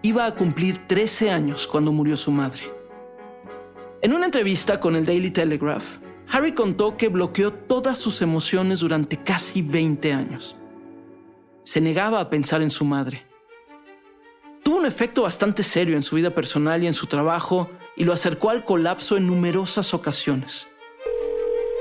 Iba 0.01 0.25
a 0.25 0.35
cumplir 0.35 0.85
13 0.87 1.31
años 1.31 1.65
cuando 1.65 1.93
murió 1.93 2.17
su 2.17 2.31
madre. 2.31 2.63
En 4.01 4.13
una 4.13 4.25
entrevista 4.25 4.81
con 4.81 4.97
el 4.97 5.05
Daily 5.05 5.31
Telegraph, 5.31 5.99
Harry 6.27 6.53
contó 6.53 6.97
que 6.97 7.07
bloqueó 7.07 7.53
todas 7.53 7.97
sus 7.97 8.21
emociones 8.21 8.81
durante 8.81 9.15
casi 9.17 9.61
20 9.61 10.11
años. 10.11 10.57
Se 11.63 11.79
negaba 11.79 12.19
a 12.19 12.29
pensar 12.29 12.61
en 12.61 12.71
su 12.71 12.83
madre 12.83 13.30
tuvo 14.63 14.77
un 14.77 14.85
efecto 14.85 15.23
bastante 15.23 15.63
serio 15.63 15.95
en 15.95 16.03
su 16.03 16.15
vida 16.15 16.31
personal 16.31 16.83
y 16.83 16.87
en 16.87 16.93
su 16.93 17.07
trabajo 17.07 17.69
y 17.95 18.03
lo 18.03 18.13
acercó 18.13 18.49
al 18.49 18.65
colapso 18.65 19.17
en 19.17 19.27
numerosas 19.27 19.93
ocasiones. 19.93 20.67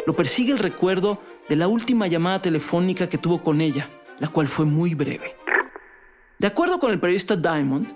Lo 0.06 0.16
persigue 0.16 0.52
el 0.52 0.58
recuerdo 0.58 1.20
de 1.48 1.56
la 1.56 1.68
última 1.68 2.06
llamada 2.06 2.40
telefónica 2.40 3.08
que 3.08 3.18
tuvo 3.18 3.42
con 3.42 3.60
ella, 3.60 3.90
la 4.18 4.28
cual 4.28 4.48
fue 4.48 4.64
muy 4.64 4.94
breve. 4.94 5.36
De 6.38 6.46
acuerdo 6.46 6.78
con 6.78 6.90
el 6.90 7.00
periodista 7.00 7.36
Diamond, 7.36 7.92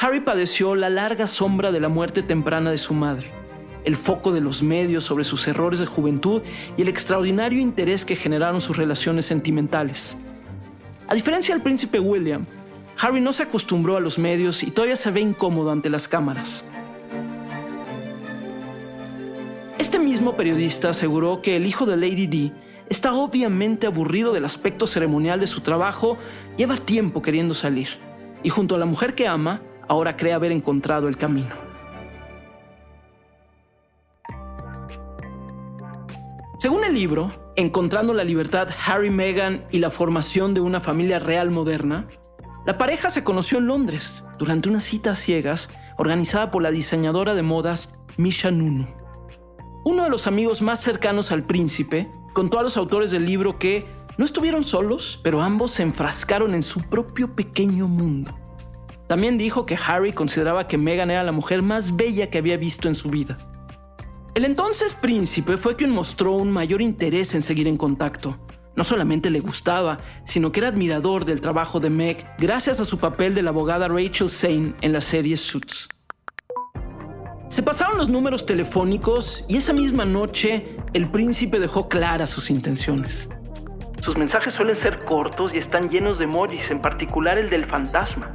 Harry 0.00 0.20
padeció 0.20 0.74
la 0.74 0.90
larga 0.90 1.26
sombra 1.26 1.72
de 1.72 1.80
la 1.80 1.88
muerte 1.88 2.22
temprana 2.22 2.70
de 2.70 2.78
su 2.78 2.94
madre, 2.94 3.30
el 3.84 3.96
foco 3.96 4.32
de 4.32 4.40
los 4.40 4.62
medios 4.62 5.04
sobre 5.04 5.24
sus 5.24 5.46
errores 5.46 5.78
de 5.78 5.86
juventud 5.86 6.42
y 6.76 6.82
el 6.82 6.88
extraordinario 6.88 7.60
interés 7.60 8.04
que 8.04 8.16
generaron 8.16 8.60
sus 8.60 8.76
relaciones 8.76 9.26
sentimentales. 9.26 10.16
A 11.08 11.14
diferencia 11.14 11.54
del 11.54 11.62
príncipe 11.62 12.00
William, 12.00 12.44
Harry 12.98 13.20
no 13.20 13.32
se 13.32 13.42
acostumbró 13.42 13.96
a 13.96 14.00
los 14.00 14.18
medios 14.18 14.62
y 14.62 14.70
todavía 14.70 14.96
se 14.96 15.10
ve 15.10 15.20
incómodo 15.20 15.70
ante 15.70 15.90
las 15.90 16.08
cámaras. 16.08 16.64
Este 19.78 19.98
mismo 19.98 20.34
periodista 20.34 20.90
aseguró 20.90 21.42
que 21.42 21.56
el 21.56 21.66
hijo 21.66 21.84
de 21.84 21.96
Lady 21.96 22.26
D 22.26 22.52
está 22.88 23.12
obviamente 23.12 23.86
aburrido 23.86 24.32
del 24.32 24.44
aspecto 24.44 24.86
ceremonial 24.86 25.40
de 25.40 25.46
su 25.46 25.60
trabajo, 25.60 26.16
lleva 26.56 26.76
tiempo 26.76 27.20
queriendo 27.20 27.52
salir, 27.52 27.98
y 28.42 28.48
junto 28.48 28.74
a 28.74 28.78
la 28.78 28.86
mujer 28.86 29.14
que 29.14 29.28
ama, 29.28 29.60
ahora 29.88 30.16
cree 30.16 30.32
haber 30.32 30.52
encontrado 30.52 31.08
el 31.08 31.16
camino. 31.16 31.54
Según 36.58 36.84
el 36.84 36.94
libro, 36.94 37.30
Encontrando 37.58 38.12
la 38.12 38.22
libertad, 38.22 38.68
Harry, 38.86 39.08
Meghan 39.08 39.64
y 39.70 39.78
la 39.78 39.88
formación 39.88 40.52
de 40.52 40.60
una 40.60 40.78
familia 40.78 41.18
real 41.18 41.50
moderna, 41.50 42.06
la 42.66 42.78
pareja 42.78 43.10
se 43.10 43.22
conoció 43.22 43.58
en 43.58 43.68
Londres 43.68 44.24
durante 44.38 44.68
una 44.68 44.80
cita 44.80 45.12
a 45.12 45.16
ciegas 45.16 45.70
organizada 45.98 46.50
por 46.50 46.62
la 46.62 46.72
diseñadora 46.72 47.36
de 47.36 47.42
modas 47.42 47.90
Misha 48.16 48.50
Nunu. 48.50 48.88
Uno 49.84 50.02
de 50.02 50.10
los 50.10 50.26
amigos 50.26 50.62
más 50.62 50.80
cercanos 50.80 51.30
al 51.30 51.44
príncipe 51.44 52.10
contó 52.34 52.58
a 52.58 52.64
los 52.64 52.76
autores 52.76 53.12
del 53.12 53.24
libro 53.24 53.60
que 53.60 53.86
no 54.18 54.24
estuvieron 54.24 54.64
solos, 54.64 55.20
pero 55.22 55.42
ambos 55.42 55.70
se 55.70 55.84
enfrascaron 55.84 56.54
en 56.54 56.64
su 56.64 56.80
propio 56.82 57.36
pequeño 57.36 57.86
mundo. 57.86 58.36
También 59.06 59.38
dijo 59.38 59.64
que 59.64 59.78
Harry 59.86 60.12
consideraba 60.12 60.66
que 60.66 60.76
Meghan 60.76 61.12
era 61.12 61.22
la 61.22 61.30
mujer 61.30 61.62
más 61.62 61.94
bella 61.94 62.30
que 62.30 62.38
había 62.38 62.56
visto 62.56 62.88
en 62.88 62.96
su 62.96 63.10
vida. 63.10 63.38
El 64.34 64.44
entonces 64.44 64.94
príncipe 64.94 65.56
fue 65.56 65.76
quien 65.76 65.90
mostró 65.90 66.32
un 66.32 66.50
mayor 66.50 66.82
interés 66.82 67.32
en 67.36 67.42
seguir 67.42 67.68
en 67.68 67.76
contacto. 67.76 68.36
No 68.76 68.84
solamente 68.84 69.30
le 69.30 69.40
gustaba, 69.40 69.98
sino 70.26 70.52
que 70.52 70.60
era 70.60 70.68
admirador 70.68 71.24
del 71.24 71.40
trabajo 71.40 71.80
de 71.80 71.90
Meg 71.90 72.26
gracias 72.38 72.78
a 72.78 72.84
su 72.84 72.98
papel 72.98 73.34
de 73.34 73.42
la 73.42 73.50
abogada 73.50 73.88
Rachel 73.88 74.30
Zane 74.30 74.74
en 74.82 74.92
la 74.92 75.00
serie 75.00 75.38
Suits. 75.38 75.88
Se 77.48 77.62
pasaron 77.62 77.96
los 77.96 78.10
números 78.10 78.44
telefónicos 78.44 79.44
y 79.48 79.56
esa 79.56 79.72
misma 79.72 80.04
noche 80.04 80.76
el 80.92 81.10
príncipe 81.10 81.58
dejó 81.58 81.88
claras 81.88 82.28
sus 82.28 82.50
intenciones. 82.50 83.30
Sus 84.02 84.16
mensajes 84.18 84.52
suelen 84.52 84.76
ser 84.76 84.98
cortos 85.06 85.54
y 85.54 85.58
están 85.58 85.88
llenos 85.88 86.18
de 86.18 86.24
emojis, 86.24 86.70
en 86.70 86.82
particular 86.82 87.38
el 87.38 87.48
del 87.48 87.64
fantasma. 87.64 88.30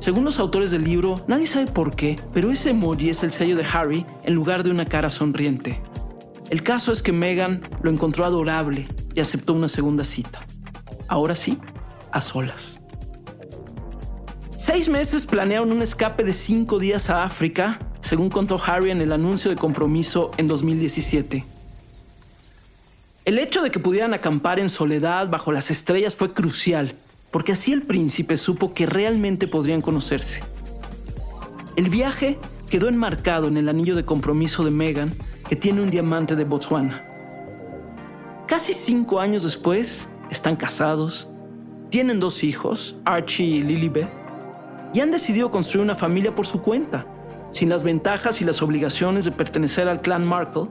Según 0.00 0.24
los 0.24 0.38
autores 0.38 0.70
del 0.70 0.84
libro, 0.84 1.16
nadie 1.26 1.46
sabe 1.46 1.66
por 1.66 1.96
qué, 1.96 2.20
pero 2.34 2.50
ese 2.50 2.70
emoji 2.70 3.08
es 3.08 3.24
el 3.24 3.32
sello 3.32 3.56
de 3.56 3.64
Harry 3.64 4.04
en 4.22 4.34
lugar 4.34 4.62
de 4.62 4.70
una 4.70 4.84
cara 4.84 5.08
sonriente. 5.08 5.80
El 6.50 6.62
caso 6.62 6.92
es 6.92 7.02
que 7.02 7.12
Meghan 7.12 7.62
lo 7.82 7.90
encontró 7.90 8.24
adorable 8.24 8.86
y 9.14 9.20
aceptó 9.20 9.52
una 9.52 9.68
segunda 9.68 10.04
cita. 10.04 10.40
Ahora 11.08 11.34
sí, 11.34 11.58
a 12.12 12.20
solas. 12.20 12.80
Seis 14.56 14.88
meses 14.88 15.26
planearon 15.26 15.72
un 15.72 15.82
escape 15.82 16.24
de 16.24 16.32
cinco 16.32 16.78
días 16.78 17.10
a 17.10 17.22
África, 17.24 17.78
según 18.00 18.30
contó 18.30 18.60
Harry 18.64 18.90
en 18.90 19.00
el 19.00 19.12
anuncio 19.12 19.50
de 19.50 19.56
compromiso 19.56 20.30
en 20.36 20.48
2017. 20.48 21.44
El 23.24 23.38
hecho 23.38 23.62
de 23.62 23.70
que 23.70 23.80
pudieran 23.80 24.14
acampar 24.14 24.58
en 24.58 24.70
soledad 24.70 25.28
bajo 25.28 25.50
las 25.50 25.70
estrellas 25.70 26.14
fue 26.14 26.32
crucial 26.32 26.94
porque 27.36 27.52
así 27.52 27.72
el 27.72 27.82
príncipe 27.82 28.38
supo 28.38 28.72
que 28.72 28.86
realmente 28.86 29.46
podrían 29.46 29.82
conocerse. 29.82 30.42
El 31.76 31.90
viaje 31.90 32.38
quedó 32.70 32.88
enmarcado 32.88 33.48
en 33.48 33.58
el 33.58 33.68
anillo 33.68 33.94
de 33.94 34.06
compromiso 34.06 34.64
de 34.64 34.70
Meghan, 34.70 35.12
que 35.48 35.56
tiene 35.56 35.80
un 35.80 35.90
diamante 35.90 36.36
de 36.36 36.44
Botswana. 36.44 37.02
Casi 38.46 38.72
cinco 38.72 39.20
años 39.20 39.42
después, 39.42 40.08
están 40.30 40.56
casados, 40.56 41.28
tienen 41.90 42.20
dos 42.20 42.42
hijos, 42.44 42.96
Archie 43.04 43.46
y 43.46 43.62
Lilibet, 43.62 44.08
y 44.92 45.00
han 45.00 45.10
decidido 45.10 45.50
construir 45.50 45.84
una 45.84 45.94
familia 45.94 46.34
por 46.34 46.46
su 46.46 46.62
cuenta, 46.62 47.06
sin 47.52 47.68
las 47.68 47.82
ventajas 47.82 48.40
y 48.40 48.44
las 48.44 48.62
obligaciones 48.62 49.24
de 49.24 49.32
pertenecer 49.32 49.88
al 49.88 50.00
clan 50.00 50.24
Markle, 50.24 50.68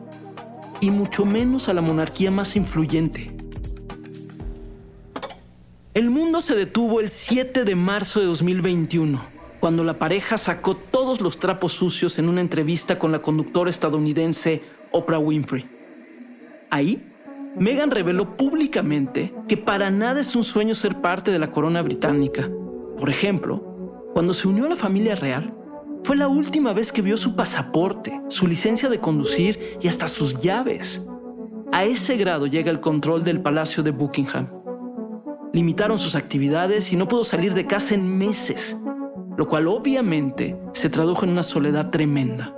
y 0.82 0.91
mucho 0.91 1.25
menos 1.25 1.70
a 1.70 1.74
la 1.74 1.82
monarquía 1.82 2.32
más 2.32 2.55
influyente, 2.55 3.36
el 5.96 6.10
mundo 6.10 6.41
se 6.41 6.55
detuvo 6.55 7.00
el 7.00 7.10
7 7.10 7.63
de 7.63 7.74
marzo 7.74 8.20
de 8.20 8.25
2021, 8.25 9.35
cuando 9.65 9.84
la 9.84 9.98
pareja 9.98 10.38
sacó 10.38 10.75
todos 10.75 11.22
los 11.22 11.39
trapos 11.39 11.74
sucios 11.74 12.19
en 12.19 12.29
una 12.29 12.41
entrevista 12.41 13.00
con 13.00 13.12
la 13.12 13.24
conductora 13.24 13.72
estadounidense 13.72 14.62
Oprah 14.91 15.17
Winfrey. 15.17 15.67
Ahí, 16.69 17.12
Meghan 17.57 17.89
reveló 17.89 18.38
públicamente 18.38 19.34
que 19.48 19.57
para 19.57 19.89
nada 19.89 20.22
es 20.22 20.36
un 20.36 20.43
sueño 20.43 20.75
ser 20.75 21.01
parte 21.01 21.31
de 21.31 21.39
la 21.39 21.51
corona 21.51 21.81
británica. 21.81 22.48
Por 23.00 23.10
ejemplo, 23.10 24.12
cuando 24.13 24.34
se 24.34 24.48
unió 24.48 24.67
a 24.67 24.69
la 24.69 24.75
familia 24.75 25.15
real, 25.15 25.57
fue 26.03 26.15
la 26.15 26.27
última 26.27 26.72
vez 26.72 26.91
que 26.91 27.01
vio 27.01 27.17
su 27.17 27.36
pasaporte, 27.36 28.22
su 28.29 28.45
licencia 28.45 28.88
de 28.88 29.00
conducir 29.00 29.79
y 29.81 29.88
hasta 29.88 30.07
sus 30.07 30.39
llaves. 30.41 31.03
A 31.72 31.86
ese 31.86 32.17
grado 32.17 32.45
llega 32.45 32.69
el 32.69 32.81
control 32.81 33.24
del 33.24 33.41
Palacio 33.41 33.81
de 33.81 33.89
Buckingham 33.89 34.48
limitaron 35.55 35.98
sus 35.98 36.15
actividades 36.15 36.91
y 36.91 36.98
no 36.98 37.07
pudo 37.07 37.24
salir 37.24 37.53
de 37.53 37.65
casa 37.65 37.95
en 37.95 38.17
meses, 38.17 38.77
lo 39.38 39.48
cual 39.48 39.68
obviamente 39.68 40.58
se 40.74 40.89
tradujo 40.89 41.25
en 41.25 41.32
una 41.32 41.44
soledad 41.44 41.89
tremenda. 41.89 42.56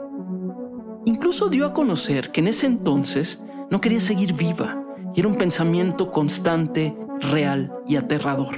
Incluso 1.06 1.50
dio 1.50 1.66
a 1.66 1.74
conocer 1.74 2.32
que 2.32 2.42
en 2.42 2.48
ese 2.48 2.66
entonces 2.66 3.42
no 3.70 3.82
quería 3.82 4.00
seguir 4.00 4.34
viva 4.34 4.84
y 5.14 5.20
era 5.20 5.30
un 5.30 5.36
pensamiento 5.36 6.12
constante, 6.12 6.96
real 7.20 7.74
y 7.88 7.96
aterrador. 7.96 8.56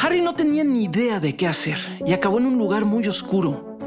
Harry 0.00 0.22
no 0.22 0.34
tenía 0.34 0.64
ni 0.64 0.84
idea 0.84 1.20
de 1.20 1.36
qué 1.36 1.46
hacer 1.46 1.78
y 2.06 2.12
acabó 2.12 2.38
en 2.38 2.46
un 2.46 2.58
lugar 2.58 2.84
muy 2.84 3.06
oscuro. 3.06 3.78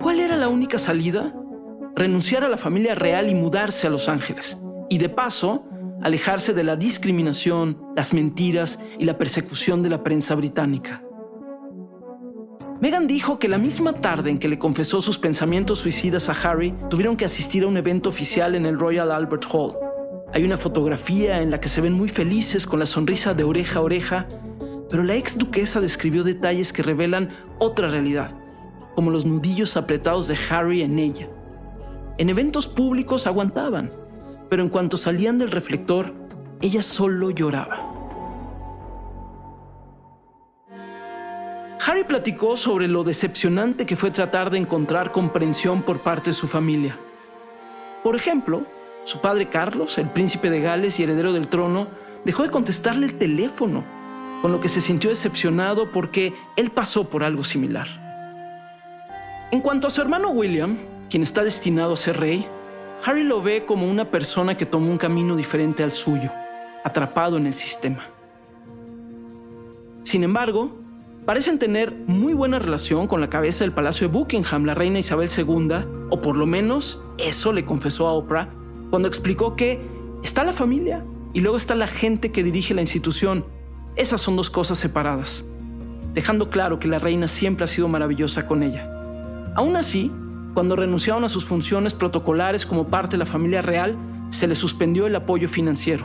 ¿Cuál 0.00 0.20
era 0.20 0.36
la 0.36 0.48
única 0.48 0.78
salida? 0.78 1.34
Renunciar 1.94 2.44
a 2.44 2.48
la 2.48 2.56
familia 2.56 2.94
real 2.94 3.28
y 3.28 3.34
mudarse 3.34 3.86
a 3.86 3.90
Los 3.90 4.08
Ángeles. 4.08 4.56
Y 4.88 4.98
de 4.98 5.08
paso, 5.08 5.64
alejarse 6.02 6.54
de 6.54 6.64
la 6.64 6.76
discriminación, 6.76 7.78
las 7.94 8.14
mentiras 8.14 8.78
y 8.98 9.04
la 9.04 9.18
persecución 9.18 9.82
de 9.82 9.90
la 9.90 10.02
prensa 10.02 10.34
británica. 10.34 11.02
Meghan 12.80 13.06
dijo 13.06 13.38
que 13.38 13.48
la 13.48 13.58
misma 13.58 13.92
tarde 13.92 14.30
en 14.30 14.38
que 14.38 14.48
le 14.48 14.58
confesó 14.58 15.02
sus 15.02 15.18
pensamientos 15.18 15.80
suicidas 15.80 16.30
a 16.30 16.32
Harry, 16.32 16.74
tuvieron 16.88 17.14
que 17.14 17.26
asistir 17.26 17.64
a 17.64 17.66
un 17.66 17.76
evento 17.76 18.08
oficial 18.08 18.54
en 18.54 18.64
el 18.64 18.78
Royal 18.78 19.12
Albert 19.12 19.44
Hall. 19.52 19.74
Hay 20.32 20.44
una 20.44 20.56
fotografía 20.56 21.42
en 21.42 21.50
la 21.50 21.60
que 21.60 21.68
se 21.68 21.82
ven 21.82 21.92
muy 21.92 22.08
felices 22.08 22.66
con 22.66 22.78
la 22.78 22.86
sonrisa 22.86 23.34
de 23.34 23.44
oreja 23.44 23.80
a 23.80 23.82
oreja, 23.82 24.28
pero 24.88 25.02
la 25.02 25.14
ex 25.14 25.36
duquesa 25.36 25.78
describió 25.78 26.24
detalles 26.24 26.72
que 26.72 26.82
revelan 26.82 27.36
otra 27.58 27.90
realidad, 27.90 28.34
como 28.94 29.10
los 29.10 29.26
nudillos 29.26 29.76
apretados 29.76 30.26
de 30.26 30.38
Harry 30.48 30.80
en 30.80 30.98
ella. 30.98 31.28
En 32.16 32.30
eventos 32.30 32.66
públicos 32.66 33.26
aguantaban, 33.26 33.92
pero 34.48 34.62
en 34.62 34.70
cuanto 34.70 34.96
salían 34.96 35.36
del 35.36 35.50
reflector, 35.50 36.14
ella 36.62 36.82
solo 36.82 37.30
lloraba. 37.30 37.89
Harry 41.86 42.04
platicó 42.04 42.58
sobre 42.58 42.88
lo 42.88 43.04
decepcionante 43.04 43.86
que 43.86 43.96
fue 43.96 44.10
tratar 44.10 44.50
de 44.50 44.58
encontrar 44.58 45.12
comprensión 45.12 45.82
por 45.82 46.00
parte 46.00 46.30
de 46.30 46.36
su 46.36 46.46
familia. 46.46 46.98
Por 48.02 48.16
ejemplo, 48.16 48.66
su 49.04 49.20
padre 49.20 49.48
Carlos, 49.48 49.96
el 49.96 50.10
príncipe 50.10 50.50
de 50.50 50.60
Gales 50.60 51.00
y 51.00 51.04
heredero 51.04 51.32
del 51.32 51.48
trono, 51.48 51.88
dejó 52.24 52.42
de 52.42 52.50
contestarle 52.50 53.06
el 53.06 53.16
teléfono, 53.16 53.82
con 54.42 54.52
lo 54.52 54.60
que 54.60 54.68
se 54.68 54.82
sintió 54.82 55.08
decepcionado 55.08 55.90
porque 55.90 56.34
él 56.56 56.70
pasó 56.70 57.08
por 57.08 57.24
algo 57.24 57.44
similar. 57.44 57.88
En 59.50 59.62
cuanto 59.62 59.86
a 59.86 59.90
su 59.90 60.02
hermano 60.02 60.30
William, 60.30 60.76
quien 61.08 61.22
está 61.22 61.42
destinado 61.42 61.94
a 61.94 61.96
ser 61.96 62.20
rey, 62.20 62.46
Harry 63.04 63.22
lo 63.22 63.40
ve 63.40 63.64
como 63.64 63.90
una 63.90 64.10
persona 64.10 64.56
que 64.56 64.66
tomó 64.66 64.90
un 64.90 64.98
camino 64.98 65.34
diferente 65.34 65.82
al 65.82 65.92
suyo, 65.92 66.30
atrapado 66.84 67.38
en 67.38 67.46
el 67.46 67.54
sistema. 67.54 68.06
Sin 70.04 70.24
embargo, 70.24 70.89
parecen 71.26 71.58
tener 71.58 71.92
muy 72.06 72.34
buena 72.34 72.58
relación 72.58 73.06
con 73.06 73.20
la 73.20 73.30
cabeza 73.30 73.64
del 73.64 73.72
Palacio 73.72 74.08
de 74.08 74.12
Buckingham, 74.12 74.64
la 74.64 74.74
reina 74.74 74.98
Isabel 74.98 75.28
II, 75.36 76.08
o 76.10 76.20
por 76.20 76.36
lo 76.36 76.46
menos 76.46 77.00
eso 77.18 77.52
le 77.52 77.64
confesó 77.64 78.08
a 78.08 78.12
Oprah 78.12 78.48
cuando 78.90 79.08
explicó 79.08 79.56
que 79.56 79.80
está 80.22 80.44
la 80.44 80.52
familia 80.52 81.04
y 81.32 81.40
luego 81.40 81.56
está 81.56 81.74
la 81.74 81.86
gente 81.86 82.32
que 82.32 82.42
dirige 82.42 82.74
la 82.74 82.80
institución. 82.80 83.44
Esas 83.96 84.20
son 84.20 84.36
dos 84.36 84.50
cosas 84.50 84.78
separadas, 84.78 85.44
dejando 86.14 86.50
claro 86.50 86.78
que 86.78 86.88
la 86.88 86.98
reina 86.98 87.28
siempre 87.28 87.64
ha 87.64 87.68
sido 87.68 87.88
maravillosa 87.88 88.46
con 88.46 88.62
ella. 88.62 88.90
Aún 89.54 89.76
así, 89.76 90.10
cuando 90.54 90.76
renunciaron 90.76 91.24
a 91.24 91.28
sus 91.28 91.44
funciones 91.44 91.94
protocolares 91.94 92.66
como 92.66 92.88
parte 92.88 93.12
de 93.12 93.18
la 93.18 93.26
familia 93.26 93.62
real, 93.62 93.96
se 94.30 94.46
les 94.46 94.58
suspendió 94.58 95.06
el 95.06 95.16
apoyo 95.16 95.48
financiero. 95.48 96.04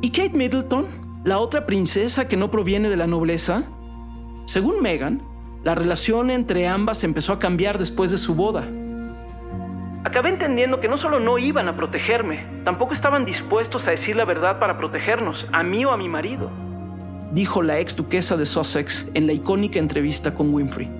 ¿Y 0.00 0.10
Kate 0.10 0.36
Middleton, 0.36 0.86
la 1.24 1.38
otra 1.38 1.66
princesa 1.66 2.26
que 2.26 2.36
no 2.36 2.50
proviene 2.50 2.88
de 2.88 2.96
la 2.96 3.06
nobleza? 3.06 3.64
Según 4.46 4.82
Meghan, 4.82 5.22
la 5.64 5.74
relación 5.74 6.30
entre 6.30 6.66
ambas 6.66 7.04
empezó 7.04 7.32
a 7.32 7.38
cambiar 7.38 7.78
después 7.78 8.10
de 8.10 8.18
su 8.18 8.34
boda. 8.34 8.66
Acabé 10.04 10.30
entendiendo 10.30 10.80
que 10.80 10.88
no 10.88 10.96
solo 10.96 11.20
no 11.20 11.38
iban 11.38 11.68
a 11.68 11.76
protegerme, 11.76 12.44
tampoco 12.64 12.92
estaban 12.92 13.24
dispuestos 13.24 13.86
a 13.86 13.92
decir 13.92 14.16
la 14.16 14.24
verdad 14.24 14.58
para 14.58 14.76
protegernos, 14.76 15.46
a 15.52 15.62
mí 15.62 15.84
o 15.84 15.92
a 15.92 15.96
mi 15.96 16.08
marido, 16.08 16.50
dijo 17.32 17.62
la 17.62 17.78
ex 17.78 17.96
duquesa 17.96 18.36
de 18.36 18.44
Sussex 18.44 19.08
en 19.14 19.26
la 19.26 19.32
icónica 19.32 19.78
entrevista 19.78 20.34
con 20.34 20.52
Winfrey. 20.52 20.90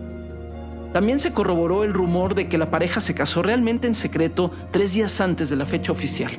También 0.93 1.19
se 1.19 1.33
corroboró 1.33 1.85
el 1.85 1.93
rumor 1.93 2.35
de 2.35 2.49
que 2.49 2.59
la 2.59 2.71
pareja 2.71 3.01
se 3.01 3.15
casó 3.15 3.43
realmente 3.43 3.87
en 3.87 3.95
secreto 3.95 4.53
tres 4.71 4.93
días 4.93 5.21
antes 5.21 5.51
de 5.51 5.57
la 5.57 5.67
fecha 5.67 5.91
oficial. 5.91 6.33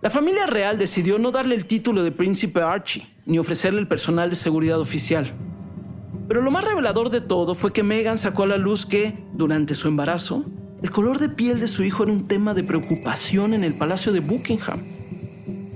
La 0.00 0.10
familia 0.10 0.46
real 0.46 0.78
decidió 0.78 1.18
no 1.18 1.32
darle 1.32 1.56
el 1.56 1.66
título 1.66 2.04
de 2.04 2.12
príncipe 2.12 2.62
Archie, 2.62 3.04
ni 3.26 3.40
ofrecerle 3.40 3.80
el 3.80 3.88
personal 3.88 4.30
de 4.30 4.36
seguridad 4.36 4.78
oficial. 4.78 5.32
Pero 6.28 6.40
lo 6.40 6.52
más 6.52 6.64
revelador 6.64 7.10
de 7.10 7.20
todo 7.20 7.56
fue 7.56 7.72
que 7.72 7.82
Meghan 7.82 8.16
sacó 8.16 8.44
a 8.44 8.46
la 8.46 8.58
luz 8.58 8.86
que, 8.86 9.18
durante 9.32 9.74
su 9.74 9.88
embarazo, 9.88 10.44
el 10.84 10.92
color 10.92 11.18
de 11.18 11.28
piel 11.28 11.58
de 11.58 11.66
su 11.66 11.82
hijo 11.82 12.04
era 12.04 12.12
un 12.12 12.28
tema 12.28 12.54
de 12.54 12.62
preocupación 12.62 13.54
en 13.54 13.64
el 13.64 13.74
Palacio 13.74 14.12
de 14.12 14.20
Buckingham. 14.20 14.84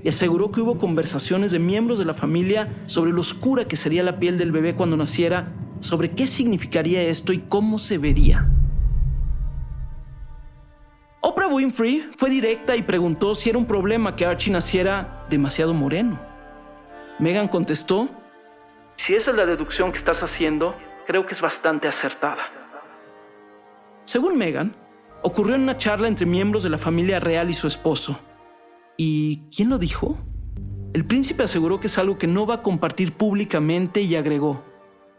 Y 0.05 0.07
aseguró 0.07 0.51
que 0.51 0.61
hubo 0.61 0.77
conversaciones 0.77 1.51
de 1.51 1.59
miembros 1.59 1.99
de 1.99 2.05
la 2.05 2.13
familia 2.13 2.73
sobre 2.85 3.11
lo 3.11 3.19
oscura 3.19 3.67
que 3.67 3.75
sería 3.75 4.03
la 4.03 4.19
piel 4.19 4.37
del 4.37 4.53
bebé 4.53 4.73
cuando 4.73 4.95
naciera, 4.95 5.51
sobre 5.81 6.11
qué 6.11 6.27
significaría 6.27 7.03
esto 7.03 7.33
y 7.33 7.39
cómo 7.39 7.77
se 7.77 7.97
vería. 7.97 8.49
Oprah 11.25 11.47
Winfrey 11.47 12.09
fue 12.17 12.29
directa 12.29 12.75
y 12.75 12.81
preguntó 12.81 13.33
si 13.33 13.49
era 13.49 13.57
un 13.57 13.65
problema 13.65 14.15
que 14.17 14.25
Archie 14.25 14.51
naciera 14.51 15.25
demasiado 15.29 15.73
moreno. 15.73 16.19
Meghan 17.17 17.47
contestó 17.47 18.09
si 18.97 19.15
esa 19.15 19.31
es 19.31 19.37
la 19.37 19.45
deducción 19.45 19.93
que 19.93 19.97
estás 19.97 20.21
haciendo, 20.21 20.75
creo 21.07 21.25
que 21.25 21.33
es 21.33 21.39
bastante 21.39 21.87
acertada. 21.87 22.43
Según 24.03 24.37
Meghan, 24.37 24.75
ocurrió 25.21 25.55
en 25.55 25.61
una 25.61 25.77
charla 25.77 26.09
entre 26.09 26.25
miembros 26.25 26.61
de 26.61 26.69
la 26.69 26.77
familia 26.77 27.19
real 27.19 27.49
y 27.49 27.53
su 27.53 27.67
esposo. 27.67 28.19
¿Y 28.97 29.49
quién 29.49 29.69
lo 29.69 29.77
dijo? 29.77 30.17
El 30.93 31.05
príncipe 31.05 31.43
aseguró 31.43 31.79
que 31.79 31.87
es 31.87 31.97
algo 31.97 32.17
que 32.17 32.27
no 32.27 32.45
va 32.45 32.55
a 32.55 32.61
compartir 32.61 33.13
públicamente 33.13 34.01
y 34.01 34.15
agregó, 34.15 34.61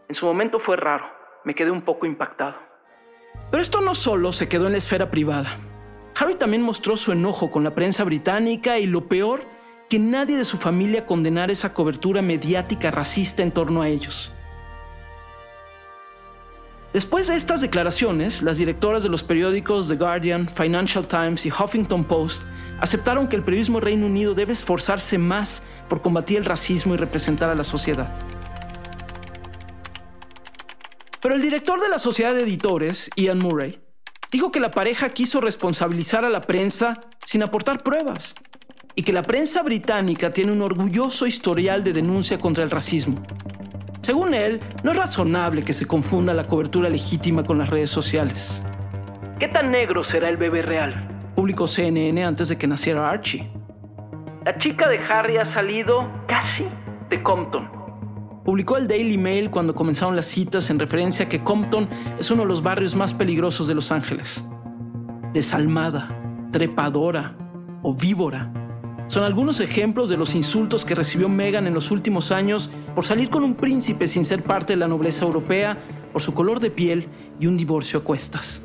en 0.07 0.13
su 0.13 0.27
momento 0.27 0.59
fue 0.59 0.77
raro, 0.77 1.05
me 1.45 1.55
quedé 1.55 1.71
un 1.71 1.81
poco 1.81 2.05
impactado. 2.05 2.55
Pero 3.49 3.61
esto 3.61 3.81
no 3.81 3.95
solo 3.95 4.31
se 4.31 4.47
quedó 4.47 4.67
en 4.67 4.73
la 4.73 4.77
esfera 4.77 5.09
privada. 5.09 5.57
Harry 6.17 6.35
también 6.35 6.61
mostró 6.61 6.95
su 6.95 7.11
enojo 7.11 7.51
con 7.51 7.63
la 7.63 7.75
prensa 7.75 8.03
británica 8.03 8.79
y 8.79 8.85
lo 8.85 9.07
peor 9.07 9.43
que 9.89 9.99
nadie 9.99 10.37
de 10.37 10.45
su 10.45 10.57
familia 10.57 11.05
condenara 11.05 11.51
esa 11.51 11.73
cobertura 11.73 12.21
mediática 12.21 12.89
racista 12.89 13.43
en 13.43 13.51
torno 13.51 13.81
a 13.81 13.89
ellos. 13.89 14.31
Después 16.93 17.27
de 17.27 17.35
estas 17.35 17.59
declaraciones, 17.59 18.41
las 18.41 18.57
directoras 18.57 19.03
de 19.03 19.09
los 19.09 19.21
periódicos 19.21 19.89
The 19.89 19.97
Guardian, 19.97 20.47
Financial 20.47 21.05
Times 21.05 21.45
y 21.45 21.51
Huffington 21.51 22.05
Post 22.05 22.41
aceptaron 22.79 23.27
que 23.27 23.35
el 23.35 23.43
periodismo 23.43 23.81
Reino 23.81 24.05
Unido 24.05 24.33
debe 24.33 24.53
esforzarse 24.53 25.17
más 25.17 25.61
por 25.89 26.01
combatir 26.01 26.37
el 26.37 26.45
racismo 26.45 26.93
y 26.93 26.97
representar 26.97 27.49
a 27.49 27.55
la 27.55 27.65
sociedad. 27.65 28.17
Pero 31.21 31.35
el 31.35 31.41
director 31.41 31.81
de 31.81 31.89
la 31.89 31.99
sociedad 31.99 32.33
de 32.33 32.43
editores, 32.43 33.09
Ian 33.17 33.39
Murray, 33.39 33.84
dijo 34.31 34.51
que 34.51 34.59
la 34.59 34.71
pareja 34.71 35.09
quiso 35.09 35.41
responsabilizar 35.41 36.25
a 36.25 36.29
la 36.29 36.41
prensa 36.41 37.01
sin 37.25 37.43
aportar 37.43 37.83
pruebas 37.83 38.35
y 38.95 39.03
que 39.03 39.13
la 39.13 39.23
prensa 39.23 39.61
británica 39.61 40.31
tiene 40.31 40.51
un 40.51 40.61
orgulloso 40.61 41.27
historial 41.27 41.83
de 41.83 41.93
denuncia 41.93 42.39
contra 42.39 42.63
el 42.63 42.71
racismo. 42.71 43.21
Según 44.01 44.33
él, 44.33 44.59
no 44.83 44.91
es 44.91 44.97
razonable 44.97 45.63
que 45.63 45.73
se 45.73 45.85
confunda 45.85 46.33
la 46.33 46.43
cobertura 46.43 46.89
legítima 46.89 47.43
con 47.43 47.57
las 47.57 47.69
redes 47.69 47.89
sociales. 47.89 48.61
¿Qué 49.39 49.47
tan 49.47 49.71
negro 49.71 50.03
será 50.03 50.29
el 50.29 50.37
bebé 50.37 50.61
real? 50.61 50.93
Publicó 51.35 51.67
CNN 51.67 52.23
antes 52.23 52.47
de 52.47 52.57
que 52.57 52.67
naciera 52.67 53.09
Archie. 53.09 53.49
La 54.45 54.57
chica 54.59 54.87
de 54.87 54.99
Harry 54.99 55.37
ha 55.37 55.45
salido 55.45 56.09
casi 56.27 56.67
de 57.09 57.21
Compton. 57.23 57.84
Publicó 58.45 58.77
el 58.77 58.87
Daily 58.87 59.17
Mail 59.17 59.49
cuando 59.49 59.73
comenzaron 59.73 60.15
las 60.15 60.27
citas 60.27 60.69
en 60.69 60.77
referencia 60.77 61.25
a 61.25 61.29
que 61.29 61.43
Compton 61.43 61.89
es 62.19 62.29
uno 62.29 62.43
de 62.43 62.47
los 62.47 62.61
barrios 62.61 62.95
más 62.95 63.11
peligrosos 63.11 63.67
de 63.67 63.73
Los 63.73 63.91
Ángeles. 63.91 64.45
Desalmada, 65.33 66.47
trepadora 66.51 67.35
o 67.81 67.95
víbora 67.95 68.53
son 69.07 69.23
algunos 69.23 69.59
ejemplos 69.59 70.09
de 70.09 70.17
los 70.17 70.33
insultos 70.33 70.85
que 70.85 70.95
recibió 70.95 71.29
Meghan 71.29 71.67
en 71.67 71.73
los 71.73 71.91
últimos 71.91 72.31
años 72.31 72.69
por 72.95 73.05
salir 73.05 73.29
con 73.29 73.43
un 73.43 73.55
príncipe 73.55 74.07
sin 74.07 74.25
ser 74.25 74.43
parte 74.43 74.73
de 74.73 74.77
la 74.77 74.87
nobleza 74.87 75.25
europea, 75.25 75.77
por 76.11 76.21
su 76.21 76.33
color 76.33 76.59
de 76.59 76.71
piel 76.71 77.07
y 77.39 77.47
un 77.47 77.57
divorcio 77.57 77.99
a 77.99 78.03
cuestas. 78.03 78.64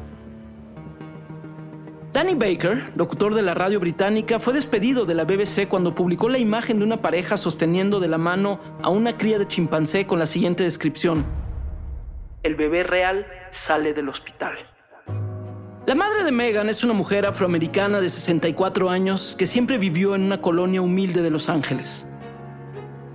Danny 2.12 2.34
Baker, 2.34 2.90
locutor 2.96 3.34
de 3.34 3.42
la 3.42 3.54
radio 3.54 3.78
británica, 3.78 4.40
fue 4.40 4.52
despedido 4.52 5.06
de 5.06 5.14
la 5.14 5.22
BBC 5.22 5.68
cuando 5.68 5.94
publicó 5.94 6.28
la 6.28 6.38
imagen 6.38 6.80
de 6.80 6.84
una 6.84 7.00
pareja 7.00 7.36
sosteniendo 7.36 8.00
de 8.00 8.08
la 8.08 8.18
mano 8.18 8.58
a 8.82 8.90
una 8.90 9.16
cría 9.16 9.38
de 9.38 9.46
chimpancé 9.46 10.08
con 10.08 10.18
la 10.18 10.26
siguiente 10.26 10.64
descripción. 10.64 11.24
El 12.42 12.56
bebé 12.56 12.82
real 12.82 13.26
sale 13.64 13.94
del 13.94 14.08
hospital. 14.08 14.54
La 15.86 15.94
madre 15.94 16.24
de 16.24 16.32
Megan 16.32 16.68
es 16.68 16.82
una 16.82 16.94
mujer 16.94 17.26
afroamericana 17.26 18.00
de 18.00 18.08
64 18.08 18.90
años 18.90 19.36
que 19.38 19.46
siempre 19.46 19.78
vivió 19.78 20.16
en 20.16 20.24
una 20.24 20.42
colonia 20.42 20.82
humilde 20.82 21.22
de 21.22 21.30
Los 21.30 21.48
Ángeles. 21.48 22.08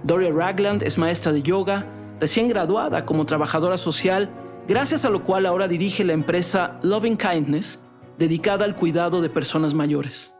Doria 0.03 0.31
Ragland 0.31 0.84
es 0.84 0.97
maestra 0.97 1.34
de 1.34 1.41
yoga, 1.41 1.86
recién 2.21 2.47
graduada 2.47 3.05
como 3.05 3.25
trabajadora 3.25 3.75
social, 3.75 4.29
gracias 4.69 5.03
a 5.03 5.10
lo 5.10 5.25
cual 5.25 5.45
ahora 5.45 5.67
dirige 5.67 6.05
la 6.05 6.13
empresa 6.13 6.79
Loving 6.81 7.17
Kindness, 7.17 7.81
dedicada 8.17 8.65
al 8.65 8.75
cuidado 8.75 9.21
de 9.21 9.30
personas 9.30 9.73
mayores. 9.73 10.34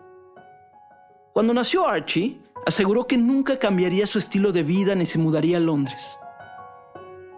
Cuando 1.34 1.54
nació 1.54 1.88
Archie, 1.88 2.40
aseguró 2.66 3.08
que 3.08 3.18
nunca 3.18 3.60
cambiaría 3.60 4.08
su 4.08 4.18
estilo 4.18 4.52
de 4.52 4.64
vida 4.64 4.96
ni 4.96 5.06
se 5.06 5.18
mudaría 5.18 5.58
a 5.58 5.60
Londres. 5.60 6.18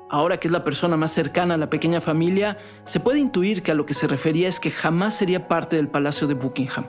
Ahora 0.09 0.39
que 0.39 0.47
es 0.47 0.51
la 0.51 0.63
persona 0.63 0.95
más 0.95 1.11
cercana 1.11 1.55
a 1.55 1.57
la 1.57 1.69
pequeña 1.69 1.99
familia, 1.99 2.57
se 2.85 2.99
puede 2.99 3.19
intuir 3.19 3.61
que 3.61 3.71
a 3.71 3.75
lo 3.75 3.85
que 3.85 3.93
se 3.93 4.07
refería 4.07 4.47
es 4.47 4.59
que 4.59 4.71
jamás 4.71 5.15
sería 5.15 5.47
parte 5.47 5.75
del 5.75 5.89
Palacio 5.89 6.27
de 6.27 6.33
Buckingham. 6.33 6.85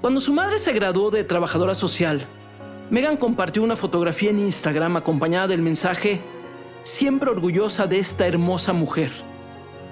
Cuando 0.00 0.20
su 0.20 0.32
madre 0.32 0.58
se 0.58 0.72
graduó 0.72 1.10
de 1.10 1.24
trabajadora 1.24 1.74
social, 1.74 2.26
Meghan 2.90 3.16
compartió 3.16 3.62
una 3.62 3.74
fotografía 3.74 4.30
en 4.30 4.40
Instagram 4.40 4.96
acompañada 4.96 5.48
del 5.48 5.62
mensaje 5.62 6.20
Siempre 6.84 7.30
orgullosa 7.30 7.86
de 7.86 7.98
esta 7.98 8.26
hermosa 8.26 8.72
mujer. 8.72 9.12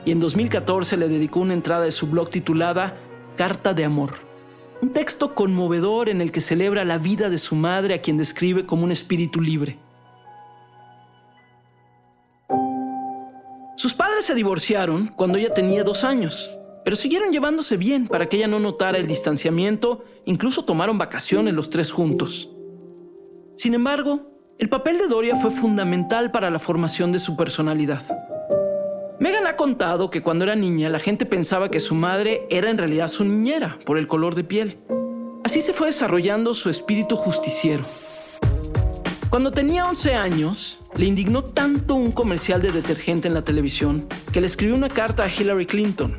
Y 0.04 0.12
en 0.12 0.20
2014 0.20 0.96
le 0.96 1.08
dedicó 1.08 1.40
una 1.40 1.54
entrada 1.54 1.84
de 1.84 1.92
su 1.92 2.06
blog 2.06 2.30
titulada 2.30 2.96
Carta 3.36 3.74
de 3.74 3.84
Amor. 3.84 4.14
Un 4.82 4.92
texto 4.92 5.34
conmovedor 5.34 6.08
en 6.08 6.20
el 6.20 6.32
que 6.32 6.40
celebra 6.40 6.84
la 6.84 6.98
vida 6.98 7.28
de 7.28 7.38
su 7.38 7.54
madre 7.54 7.94
a 7.94 8.00
quien 8.00 8.16
describe 8.16 8.64
como 8.64 8.84
un 8.84 8.92
espíritu 8.92 9.40
libre. 9.40 9.78
Sus 13.76 13.94
padres 13.94 14.24
se 14.24 14.34
divorciaron 14.34 15.08
cuando 15.08 15.38
ella 15.38 15.50
tenía 15.50 15.84
dos 15.84 16.04
años, 16.04 16.50
pero 16.84 16.96
siguieron 16.96 17.32
llevándose 17.32 17.76
bien 17.76 18.08
para 18.08 18.26
que 18.26 18.36
ella 18.36 18.48
no 18.48 18.58
notara 18.58 18.98
el 18.98 19.06
distanciamiento, 19.06 20.04
incluso 20.24 20.64
tomaron 20.64 20.98
vacaciones 20.98 21.54
los 21.54 21.70
tres 21.70 21.90
juntos. 21.90 22.50
Sin 23.56 23.74
embargo, 23.74 24.30
el 24.58 24.68
papel 24.68 24.98
de 24.98 25.06
Doria 25.06 25.36
fue 25.36 25.50
fundamental 25.50 26.30
para 26.30 26.50
la 26.50 26.58
formación 26.58 27.12
de 27.12 27.18
su 27.18 27.36
personalidad. 27.36 28.02
Megan 29.20 29.46
ha 29.46 29.54
contado 29.54 30.11
que 30.11 30.22
cuando 30.22 30.44
era 30.44 30.56
niña 30.56 30.88
la 30.88 30.98
gente 30.98 31.26
pensaba 31.26 31.70
que 31.70 31.78
su 31.78 31.94
madre 31.94 32.46
era 32.48 32.70
en 32.70 32.78
realidad 32.78 33.09
su 33.09 33.22
niñera 33.22 33.78
por 33.85 33.98
el 33.98 34.06
color 34.06 34.35
de 34.35 34.44
piel. 34.44 34.78
Así 35.44 35.61
se 35.61 35.74
fue 35.74 35.88
desarrollando 35.88 36.54
su 36.54 36.70
espíritu 36.70 37.16
justiciero. 37.16 37.85
Cuando 39.28 39.52
tenía 39.52 39.85
11 39.85 40.14
años, 40.14 40.78
le 40.96 41.04
indignó 41.04 41.44
tanto 41.44 41.96
un 41.96 42.12
comercial 42.12 42.62
de 42.62 42.72
detergente 42.72 43.28
en 43.28 43.35
la 43.35 43.44
televisión 43.44 44.06
que 44.33 44.40
le 44.40 44.46
escribió 44.46 44.74
una 44.74 44.88
carta 44.88 45.24
a 45.24 45.28
Hillary 45.28 45.66
Clinton, 45.66 46.18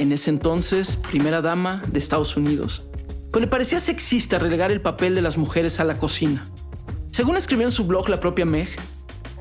en 0.00 0.10
ese 0.10 0.30
entonces 0.30 0.96
primera 0.96 1.40
dama 1.42 1.82
de 1.86 2.00
Estados 2.00 2.36
Unidos, 2.36 2.82
pues 3.30 3.42
le 3.42 3.48
parecía 3.48 3.78
sexista 3.78 4.40
relegar 4.40 4.72
el 4.72 4.80
papel 4.80 5.14
de 5.14 5.22
las 5.22 5.38
mujeres 5.38 5.78
a 5.78 5.84
la 5.84 5.98
cocina. 5.98 6.48
Según 7.12 7.36
escribió 7.36 7.66
en 7.66 7.72
su 7.72 7.84
blog 7.84 8.08
la 8.08 8.18
propia 8.18 8.44
Meg, 8.44 8.70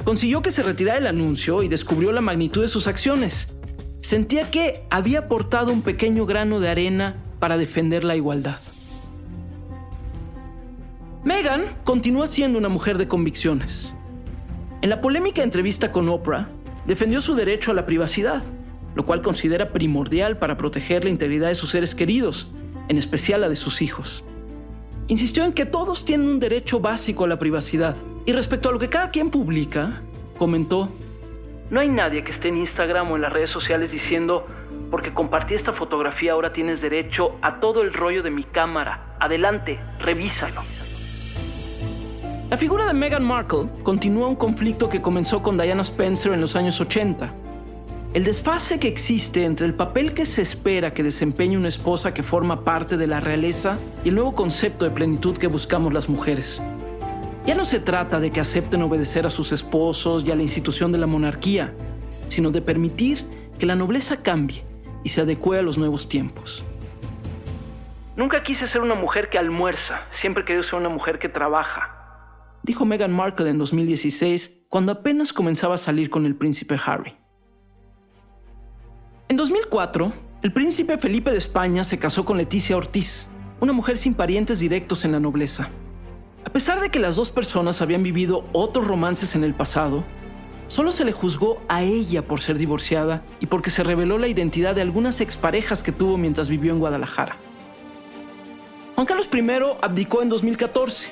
consiguió 0.04 0.42
que 0.42 0.52
se 0.52 0.64
retirara 0.64 0.98
el 0.98 1.08
anuncio 1.08 1.64
y 1.64 1.68
descubrió 1.68 2.12
la 2.12 2.22
magnitud 2.22 2.62
de 2.62 2.68
sus 2.68 2.88
acciones. 2.88 3.48
Sentía 4.02 4.50
que 4.50 4.84
había 4.90 5.20
aportado 5.20 5.72
un 5.72 5.82
pequeño 5.82 6.26
grano 6.26 6.60
de 6.60 6.70
arena 6.70 7.18
para 7.40 7.58
defender 7.58 8.04
la 8.04 8.16
igualdad. 8.16 8.60
Meghan 11.24 11.78
continúa 11.84 12.28
siendo 12.28 12.58
una 12.58 12.70
mujer 12.70 12.98
de 12.98 13.08
convicciones. 13.08 13.94
En 14.82 14.90
la 14.90 15.02
polémica 15.02 15.44
entrevista 15.44 15.92
con 15.92 16.08
Oprah, 16.08 16.48
defendió 16.88 17.20
su 17.20 17.36
derecho 17.36 17.72
a 17.72 17.74
la 17.74 17.86
privacidad, 17.86 18.42
lo 18.96 19.06
cual 19.06 19.22
considera 19.22 19.72
primordial 19.72 20.38
para 20.38 20.58
proteger 20.58 21.04
la 21.04 21.10
integridad 21.10 21.50
de 21.50 21.56
sus 21.56 21.72
seres 21.72 21.94
queridos, 21.94 22.48
en 22.88 22.98
especial 22.98 23.42
la 23.42 23.50
de 23.50 23.58
sus 23.58 23.82
hijos. 23.82 24.24
Insistió 25.08 25.44
en 25.44 25.54
que 25.54 25.66
todos 25.66 26.06
tienen 26.06 26.30
un 26.30 26.40
derecho 26.40 26.80
básico 26.80 27.26
a 27.26 27.28
la 27.28 27.38
privacidad, 27.38 27.96
y 28.30 28.32
respecto 28.32 28.70
a 28.70 28.72
lo 28.72 28.78
que 28.78 28.90
cada 28.90 29.10
quien 29.10 29.32
publica, 29.32 30.04
comentó, 30.38 30.88
No 31.72 31.80
hay 31.80 31.90
nadie 31.90 32.24
que 32.24 32.30
esté 32.30 32.50
en 32.50 32.58
Instagram 32.58 33.12
o 33.12 33.16
en 33.16 33.24
las 33.24 33.34
redes 33.34 33.50
sociales 33.50 33.90
diciendo, 33.90 34.46
porque 34.92 35.16
compartí 35.16 35.56
esta 35.56 35.74
fotografía 35.74 36.34
ahora 36.34 36.54
tienes 36.54 36.80
derecho 36.80 37.40
a 37.42 37.60
todo 37.60 37.82
el 37.82 37.92
rollo 37.92 38.22
de 38.22 38.30
mi 38.30 38.44
cámara. 38.44 39.16
Adelante, 39.20 39.80
revísalo. 39.98 40.62
La 42.52 42.58
figura 42.58 42.86
de 42.86 42.94
Meghan 42.94 43.24
Markle 43.24 43.68
continúa 43.82 44.28
un 44.28 44.36
conflicto 44.36 44.90
que 44.90 45.02
comenzó 45.02 45.42
con 45.42 45.58
Diana 45.58 45.82
Spencer 45.82 46.32
en 46.32 46.42
los 46.42 46.56
años 46.56 46.80
80. 46.80 47.34
El 48.14 48.24
desfase 48.26 48.80
que 48.80 48.90
existe 48.90 49.44
entre 49.44 49.66
el 49.66 49.74
papel 49.74 50.14
que 50.14 50.28
se 50.28 50.44
espera 50.44 50.94
que 50.94 51.02
desempeñe 51.02 51.58
una 51.58 51.70
esposa 51.70 52.14
que 52.14 52.22
forma 52.22 52.64
parte 52.64 52.96
de 52.96 53.08
la 53.08 53.22
realeza 53.22 53.80
y 54.04 54.10
el 54.10 54.16
nuevo 54.16 54.36
concepto 54.36 54.86
de 54.86 54.92
plenitud 54.92 55.36
que 55.36 55.48
buscamos 55.48 55.94
las 55.94 56.10
mujeres. 56.10 56.62
Ya 57.50 57.56
no 57.56 57.64
se 57.64 57.80
trata 57.80 58.20
de 58.20 58.30
que 58.30 58.40
acepten 58.40 58.84
obedecer 58.84 59.26
a 59.26 59.32
sus 59.32 59.52
esposos 59.52 60.24
y 60.24 60.32
a 60.32 60.36
la 60.36 60.44
institución 60.44 60.92
de 60.92 61.00
la 61.00 61.08
monarquía, 61.08 61.74
sino 62.28 62.52
de 62.52 62.62
permitir 62.62 63.26
que 63.58 63.66
la 63.66 63.76
nobleza 63.76 64.22
cambie 64.22 64.64
y 65.04 65.10
se 65.10 65.22
adecue 65.22 65.58
a 65.58 65.64
los 65.64 65.76
nuevos 65.76 66.08
tiempos. 66.08 66.64
Nunca 68.16 68.44
quise 68.44 68.68
ser 68.68 68.82
una 68.82 68.94
mujer 68.94 69.32
que 69.32 69.40
almuerza, 69.40 70.02
siempre 70.12 70.46
querido 70.46 70.62
ser 70.62 70.76
una 70.76 70.90
mujer 70.90 71.18
que 71.18 71.28
trabaja, 71.28 72.60
dijo 72.62 72.86
Meghan 72.86 73.12
Markle 73.12 73.50
en 73.50 73.58
2016 73.58 74.66
cuando 74.70 74.92
apenas 74.92 75.34
comenzaba 75.34 75.74
a 75.74 75.80
salir 75.80 76.12
con 76.12 76.28
el 76.28 76.36
príncipe 76.36 76.78
Harry. 76.86 77.16
En 79.28 79.38
2004, 79.38 80.14
el 80.44 80.54
príncipe 80.54 81.00
Felipe 81.00 81.32
de 81.32 81.38
España 81.40 81.84
se 81.84 81.98
casó 81.98 82.26
con 82.26 82.38
Leticia 82.38 82.78
Ortiz, 82.78 83.28
una 83.60 83.74
mujer 83.74 83.98
sin 83.98 84.14
parientes 84.14 84.60
directos 84.60 85.04
en 85.04 85.14
la 85.14 85.20
nobleza. 85.20 85.72
A 86.46 86.50
pesar 86.52 86.80
de 86.80 86.90
que 86.90 87.00
las 87.00 87.16
dos 87.16 87.32
personas 87.32 87.82
habían 87.82 88.04
vivido 88.04 88.46
otros 88.54 88.88
romances 88.88 89.36
en 89.36 89.44
el 89.44 89.54
pasado, 89.54 90.04
solo 90.68 90.92
se 90.92 91.04
le 91.04 91.12
juzgó 91.12 91.62
a 91.68 91.84
ella 91.84 92.24
por 92.24 92.42
ser 92.42 92.58
divorciada 92.58 93.24
y 93.40 93.48
porque 93.48 93.70
se 93.70 93.84
reveló 93.84 94.18
la 94.18 94.28
identidad 94.28 94.76
de 94.76 94.82
algunas 94.82 95.20
exparejas 95.20 95.84
que 95.84 95.92
tuvo 95.92 96.18
mientras 96.18 96.48
vivió 96.48 96.72
en 96.72 96.80
Guadalajara. 96.80 97.36
Juan 98.96 99.06
Carlos 99.06 99.30
I 99.34 99.42
abdicó 99.82 100.22
en 100.22 100.30
2014. 100.30 101.08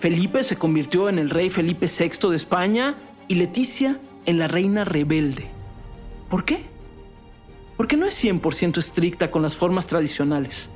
Felipe 0.00 0.42
se 0.42 0.56
convirtió 0.56 1.08
en 1.08 1.18
el 1.18 1.30
rey 1.30 1.50
Felipe 1.50 1.86
VI 1.86 2.30
de 2.30 2.36
España 2.36 2.96
y 3.28 3.36
Leticia 3.36 3.98
en 4.26 4.38
la 4.38 4.48
reina 4.48 4.84
rebelde. 4.84 5.46
¿Por 6.28 6.44
qué? 6.44 6.64
Porque 7.76 7.96
no 7.96 8.06
es 8.06 8.22
100% 8.22 8.78
estricta 8.78 9.30
con 9.30 9.42
las 9.42 9.56
formas 9.56 9.86
tradicionales. 9.86 10.68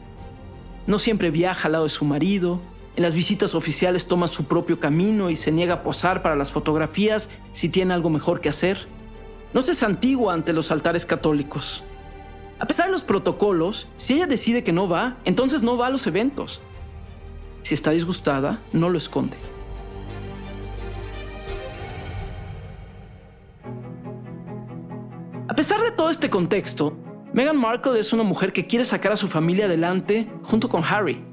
No 0.86 0.98
siempre 0.98 1.30
viaja 1.30 1.68
al 1.68 1.72
lado 1.72 1.84
de 1.84 1.90
su 1.90 2.04
marido, 2.04 2.60
en 2.98 3.04
las 3.04 3.14
visitas 3.14 3.54
oficiales 3.54 4.06
toma 4.08 4.26
su 4.26 4.46
propio 4.46 4.80
camino 4.80 5.30
y 5.30 5.36
se 5.36 5.52
niega 5.52 5.74
a 5.74 5.82
posar 5.84 6.20
para 6.20 6.34
las 6.34 6.50
fotografías 6.50 7.30
si 7.52 7.68
tiene 7.68 7.94
algo 7.94 8.10
mejor 8.10 8.40
que 8.40 8.48
hacer. 8.48 8.88
No 9.54 9.62
se 9.62 9.74
santigua 9.74 10.34
ante 10.34 10.52
los 10.52 10.72
altares 10.72 11.06
católicos. 11.06 11.84
A 12.58 12.66
pesar 12.66 12.86
de 12.86 12.90
los 12.90 13.04
protocolos, 13.04 13.86
si 13.98 14.14
ella 14.14 14.26
decide 14.26 14.64
que 14.64 14.72
no 14.72 14.88
va, 14.88 15.16
entonces 15.24 15.62
no 15.62 15.76
va 15.76 15.86
a 15.86 15.90
los 15.90 16.08
eventos. 16.08 16.60
Si 17.62 17.72
está 17.72 17.92
disgustada, 17.92 18.58
no 18.72 18.90
lo 18.90 18.98
esconde. 18.98 19.36
A 25.46 25.54
pesar 25.54 25.80
de 25.82 25.92
todo 25.92 26.10
este 26.10 26.28
contexto, 26.30 26.98
Meghan 27.32 27.56
Markle 27.56 28.00
es 28.00 28.12
una 28.12 28.24
mujer 28.24 28.52
que 28.52 28.66
quiere 28.66 28.84
sacar 28.84 29.12
a 29.12 29.16
su 29.16 29.28
familia 29.28 29.66
adelante 29.66 30.28
junto 30.42 30.68
con 30.68 30.82
Harry. 30.82 31.27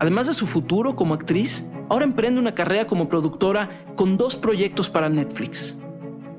Además 0.00 0.26
de 0.26 0.32
su 0.32 0.46
futuro 0.46 0.96
como 0.96 1.12
actriz, 1.12 1.62
ahora 1.90 2.06
emprende 2.06 2.40
una 2.40 2.54
carrera 2.54 2.86
como 2.86 3.06
productora 3.06 3.84
con 3.96 4.16
dos 4.16 4.34
proyectos 4.34 4.88
para 4.88 5.10
Netflix. 5.10 5.76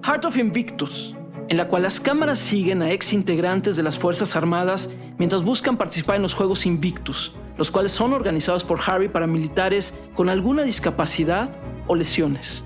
Heart 0.04 0.26
of 0.26 0.38
Invictus, 0.38 1.16
en 1.48 1.58
la 1.58 1.68
cual 1.68 1.84
las 1.84 2.00
cámaras 2.00 2.40
siguen 2.40 2.82
a 2.82 2.92
ex 2.92 3.14
integrantes 3.14 3.76
de 3.76 3.84
las 3.84 4.00
Fuerzas 4.00 4.36
Armadas 4.36 4.90
mientras 5.20 5.44
buscan 5.44 5.78
participar 5.78 6.16
en 6.16 6.24
los 6.24 6.34
Juegos 6.34 6.66
Invictus, 6.66 7.36
los 7.56 7.70
cuales 7.70 7.92
son 7.92 8.14
organizados 8.14 8.64
por 8.64 8.80
Harry 8.88 9.10
para 9.10 9.28
militares 9.28 9.94
con 10.16 10.28
alguna 10.30 10.64
discapacidad 10.64 11.52
o 11.86 11.94
lesiones. 11.94 12.64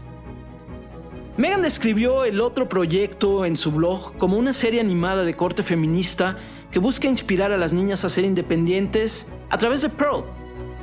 Megan 1.36 1.63
describió 1.63 2.23
el 2.23 2.39
otro 2.39 2.69
proyecto 2.69 3.43
en 3.43 3.58
su 3.58 3.73
blog 3.73 4.15
como 4.15 4.38
una 4.38 4.53
serie 4.53 4.79
animada 4.79 5.23
de 5.23 5.36
corte 5.36 5.62
feminista 5.62 6.38
que 6.71 6.79
busca 6.79 7.10
inspirar 7.10 7.51
a 7.51 7.58
las 7.58 7.73
niñas 7.73 8.05
a 8.05 8.10
ser 8.10 8.23
independientes 8.23 9.27
a 9.49 9.58
través 9.58 9.81
de 9.81 9.89
Pearl, 9.89 10.23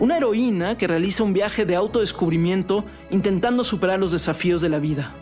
una 0.03 0.17
heroína 0.17 0.77
que 0.77 0.89
realiza 0.89 1.23
un 1.23 1.33
viaje 1.33 1.65
de 1.65 1.77
autodescubrimiento 1.77 2.85
intentando 3.11 3.63
superar 3.63 4.01
los 4.01 4.11
desafíos 4.11 4.61
de 4.61 4.69
la 4.69 4.81
vida. 4.81 5.15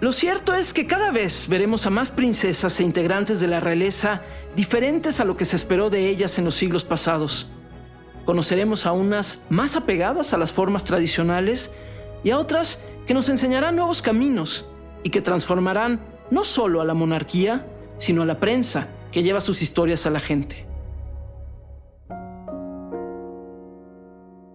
Lo 0.00 0.10
cierto 0.10 0.52
es 0.52 0.72
que 0.72 0.88
cada 0.88 1.12
vez 1.12 1.46
veremos 1.48 1.86
a 1.86 1.90
más 1.90 2.10
princesas 2.10 2.80
e 2.80 2.82
integrantes 2.82 3.38
de 3.38 3.46
la 3.46 3.60
realeza 3.60 4.22
diferentes 4.56 5.20
a 5.20 5.24
lo 5.24 5.36
que 5.36 5.44
se 5.44 5.54
esperó 5.54 5.90
de 5.90 6.08
ellas 6.08 6.40
en 6.40 6.44
los 6.44 6.56
siglos 6.56 6.84
pasados. 6.84 7.48
Conoceremos 8.24 8.84
a 8.84 8.90
unas 8.90 9.38
más 9.48 9.76
apegadas 9.76 10.32
a 10.32 10.36
las 10.36 10.50
formas 10.50 10.82
tradicionales 10.82 11.70
y 12.24 12.30
a 12.30 12.38
otras 12.38 12.80
que 13.06 13.14
nos 13.14 13.28
enseñarán 13.28 13.76
nuevos 13.76 14.02
caminos 14.02 14.66
y 15.04 15.10
que 15.10 15.22
transformarán 15.22 16.00
no 16.32 16.42
solo 16.42 16.80
a 16.80 16.84
la 16.84 16.94
monarquía, 16.94 17.64
sino 17.98 18.22
a 18.22 18.26
la 18.26 18.40
prensa 18.40 18.88
que 19.12 19.22
lleva 19.22 19.40
sus 19.40 19.62
historias 19.62 20.04
a 20.04 20.10
la 20.10 20.18
gente. 20.18 20.67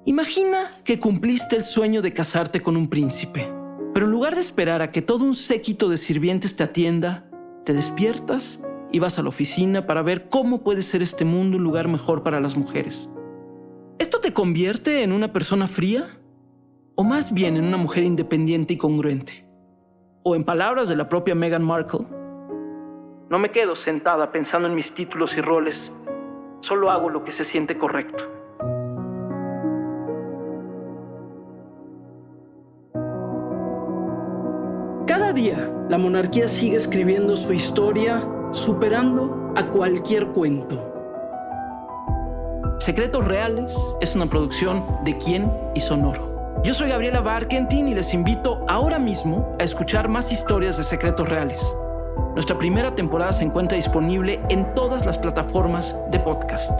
Imagina 0.05 0.81
que 0.83 0.99
cumpliste 0.99 1.55
el 1.55 1.63
sueño 1.63 2.01
de 2.01 2.11
casarte 2.11 2.61
con 2.61 2.75
un 2.75 2.89
príncipe. 2.89 3.49
Pero 3.93 4.05
en 4.05 4.11
lugar 4.11 4.35
de 4.35 4.41
esperar 4.41 4.81
a 4.81 4.91
que 4.91 5.01
todo 5.01 5.23
un 5.23 5.33
séquito 5.33 5.87
de 5.87 5.95
sirvientes 5.95 6.57
te 6.57 6.63
atienda, 6.63 7.25
te 7.63 7.71
despiertas 7.71 8.59
y 8.91 8.99
vas 8.99 9.17
a 9.17 9.23
la 9.23 9.29
oficina 9.29 9.85
para 9.87 10.01
ver 10.01 10.27
cómo 10.27 10.61
puede 10.61 10.81
ser 10.81 11.01
este 11.01 11.23
mundo 11.23 11.55
un 11.55 11.63
lugar 11.63 11.87
mejor 11.87 12.21
para 12.21 12.41
las 12.41 12.57
mujeres. 12.57 13.09
¿Esto 13.97 14.19
te 14.19 14.33
convierte 14.33 15.03
en 15.03 15.13
una 15.13 15.31
persona 15.31 15.67
fría? 15.67 16.19
¿O 16.95 17.05
más 17.05 17.33
bien 17.33 17.55
en 17.55 17.63
una 17.63 17.77
mujer 17.77 18.03
independiente 18.03 18.73
y 18.73 18.77
congruente? 18.77 19.47
O 20.23 20.35
en 20.35 20.43
palabras 20.43 20.89
de 20.89 20.97
la 20.97 21.07
propia 21.07 21.33
Meghan 21.33 21.63
Markle, 21.63 22.07
no 23.29 23.39
me 23.39 23.51
quedo 23.51 23.73
sentada 23.77 24.33
pensando 24.33 24.67
en 24.67 24.75
mis 24.75 24.93
títulos 24.93 25.35
y 25.37 25.41
roles, 25.41 25.93
solo 26.59 26.91
hago 26.91 27.09
lo 27.09 27.23
que 27.23 27.31
se 27.31 27.45
siente 27.45 27.77
correcto. 27.77 28.42
Día, 35.33 35.71
la 35.89 35.97
monarquía 35.97 36.47
sigue 36.47 36.75
escribiendo 36.75 37.35
su 37.35 37.53
historia, 37.53 38.23
superando 38.51 39.51
a 39.55 39.65
cualquier 39.67 40.27
cuento. 40.27 40.91
Secretos 42.77 43.25
Reales 43.27 43.75
es 43.99 44.15
una 44.15 44.29
producción 44.29 44.85
de 45.03 45.17
Quién 45.17 45.51
y 45.73 45.79
Sonoro. 45.79 46.61
Yo 46.63 46.75
soy 46.75 46.89
Gabriela 46.89 47.21
Barkentin 47.21 47.87
y 47.87 47.95
les 47.95 48.13
invito 48.13 48.63
ahora 48.67 48.99
mismo 48.99 49.55
a 49.59 49.63
escuchar 49.63 50.07
más 50.07 50.31
historias 50.31 50.77
de 50.77 50.83
Secretos 50.83 51.27
Reales. 51.27 51.61
Nuestra 52.35 52.57
primera 52.57 52.93
temporada 52.93 53.31
se 53.31 53.43
encuentra 53.43 53.75
disponible 53.75 54.39
en 54.49 54.71
todas 54.75 55.05
las 55.05 55.17
plataformas 55.17 55.95
de 56.11 56.19
podcast. 56.19 56.79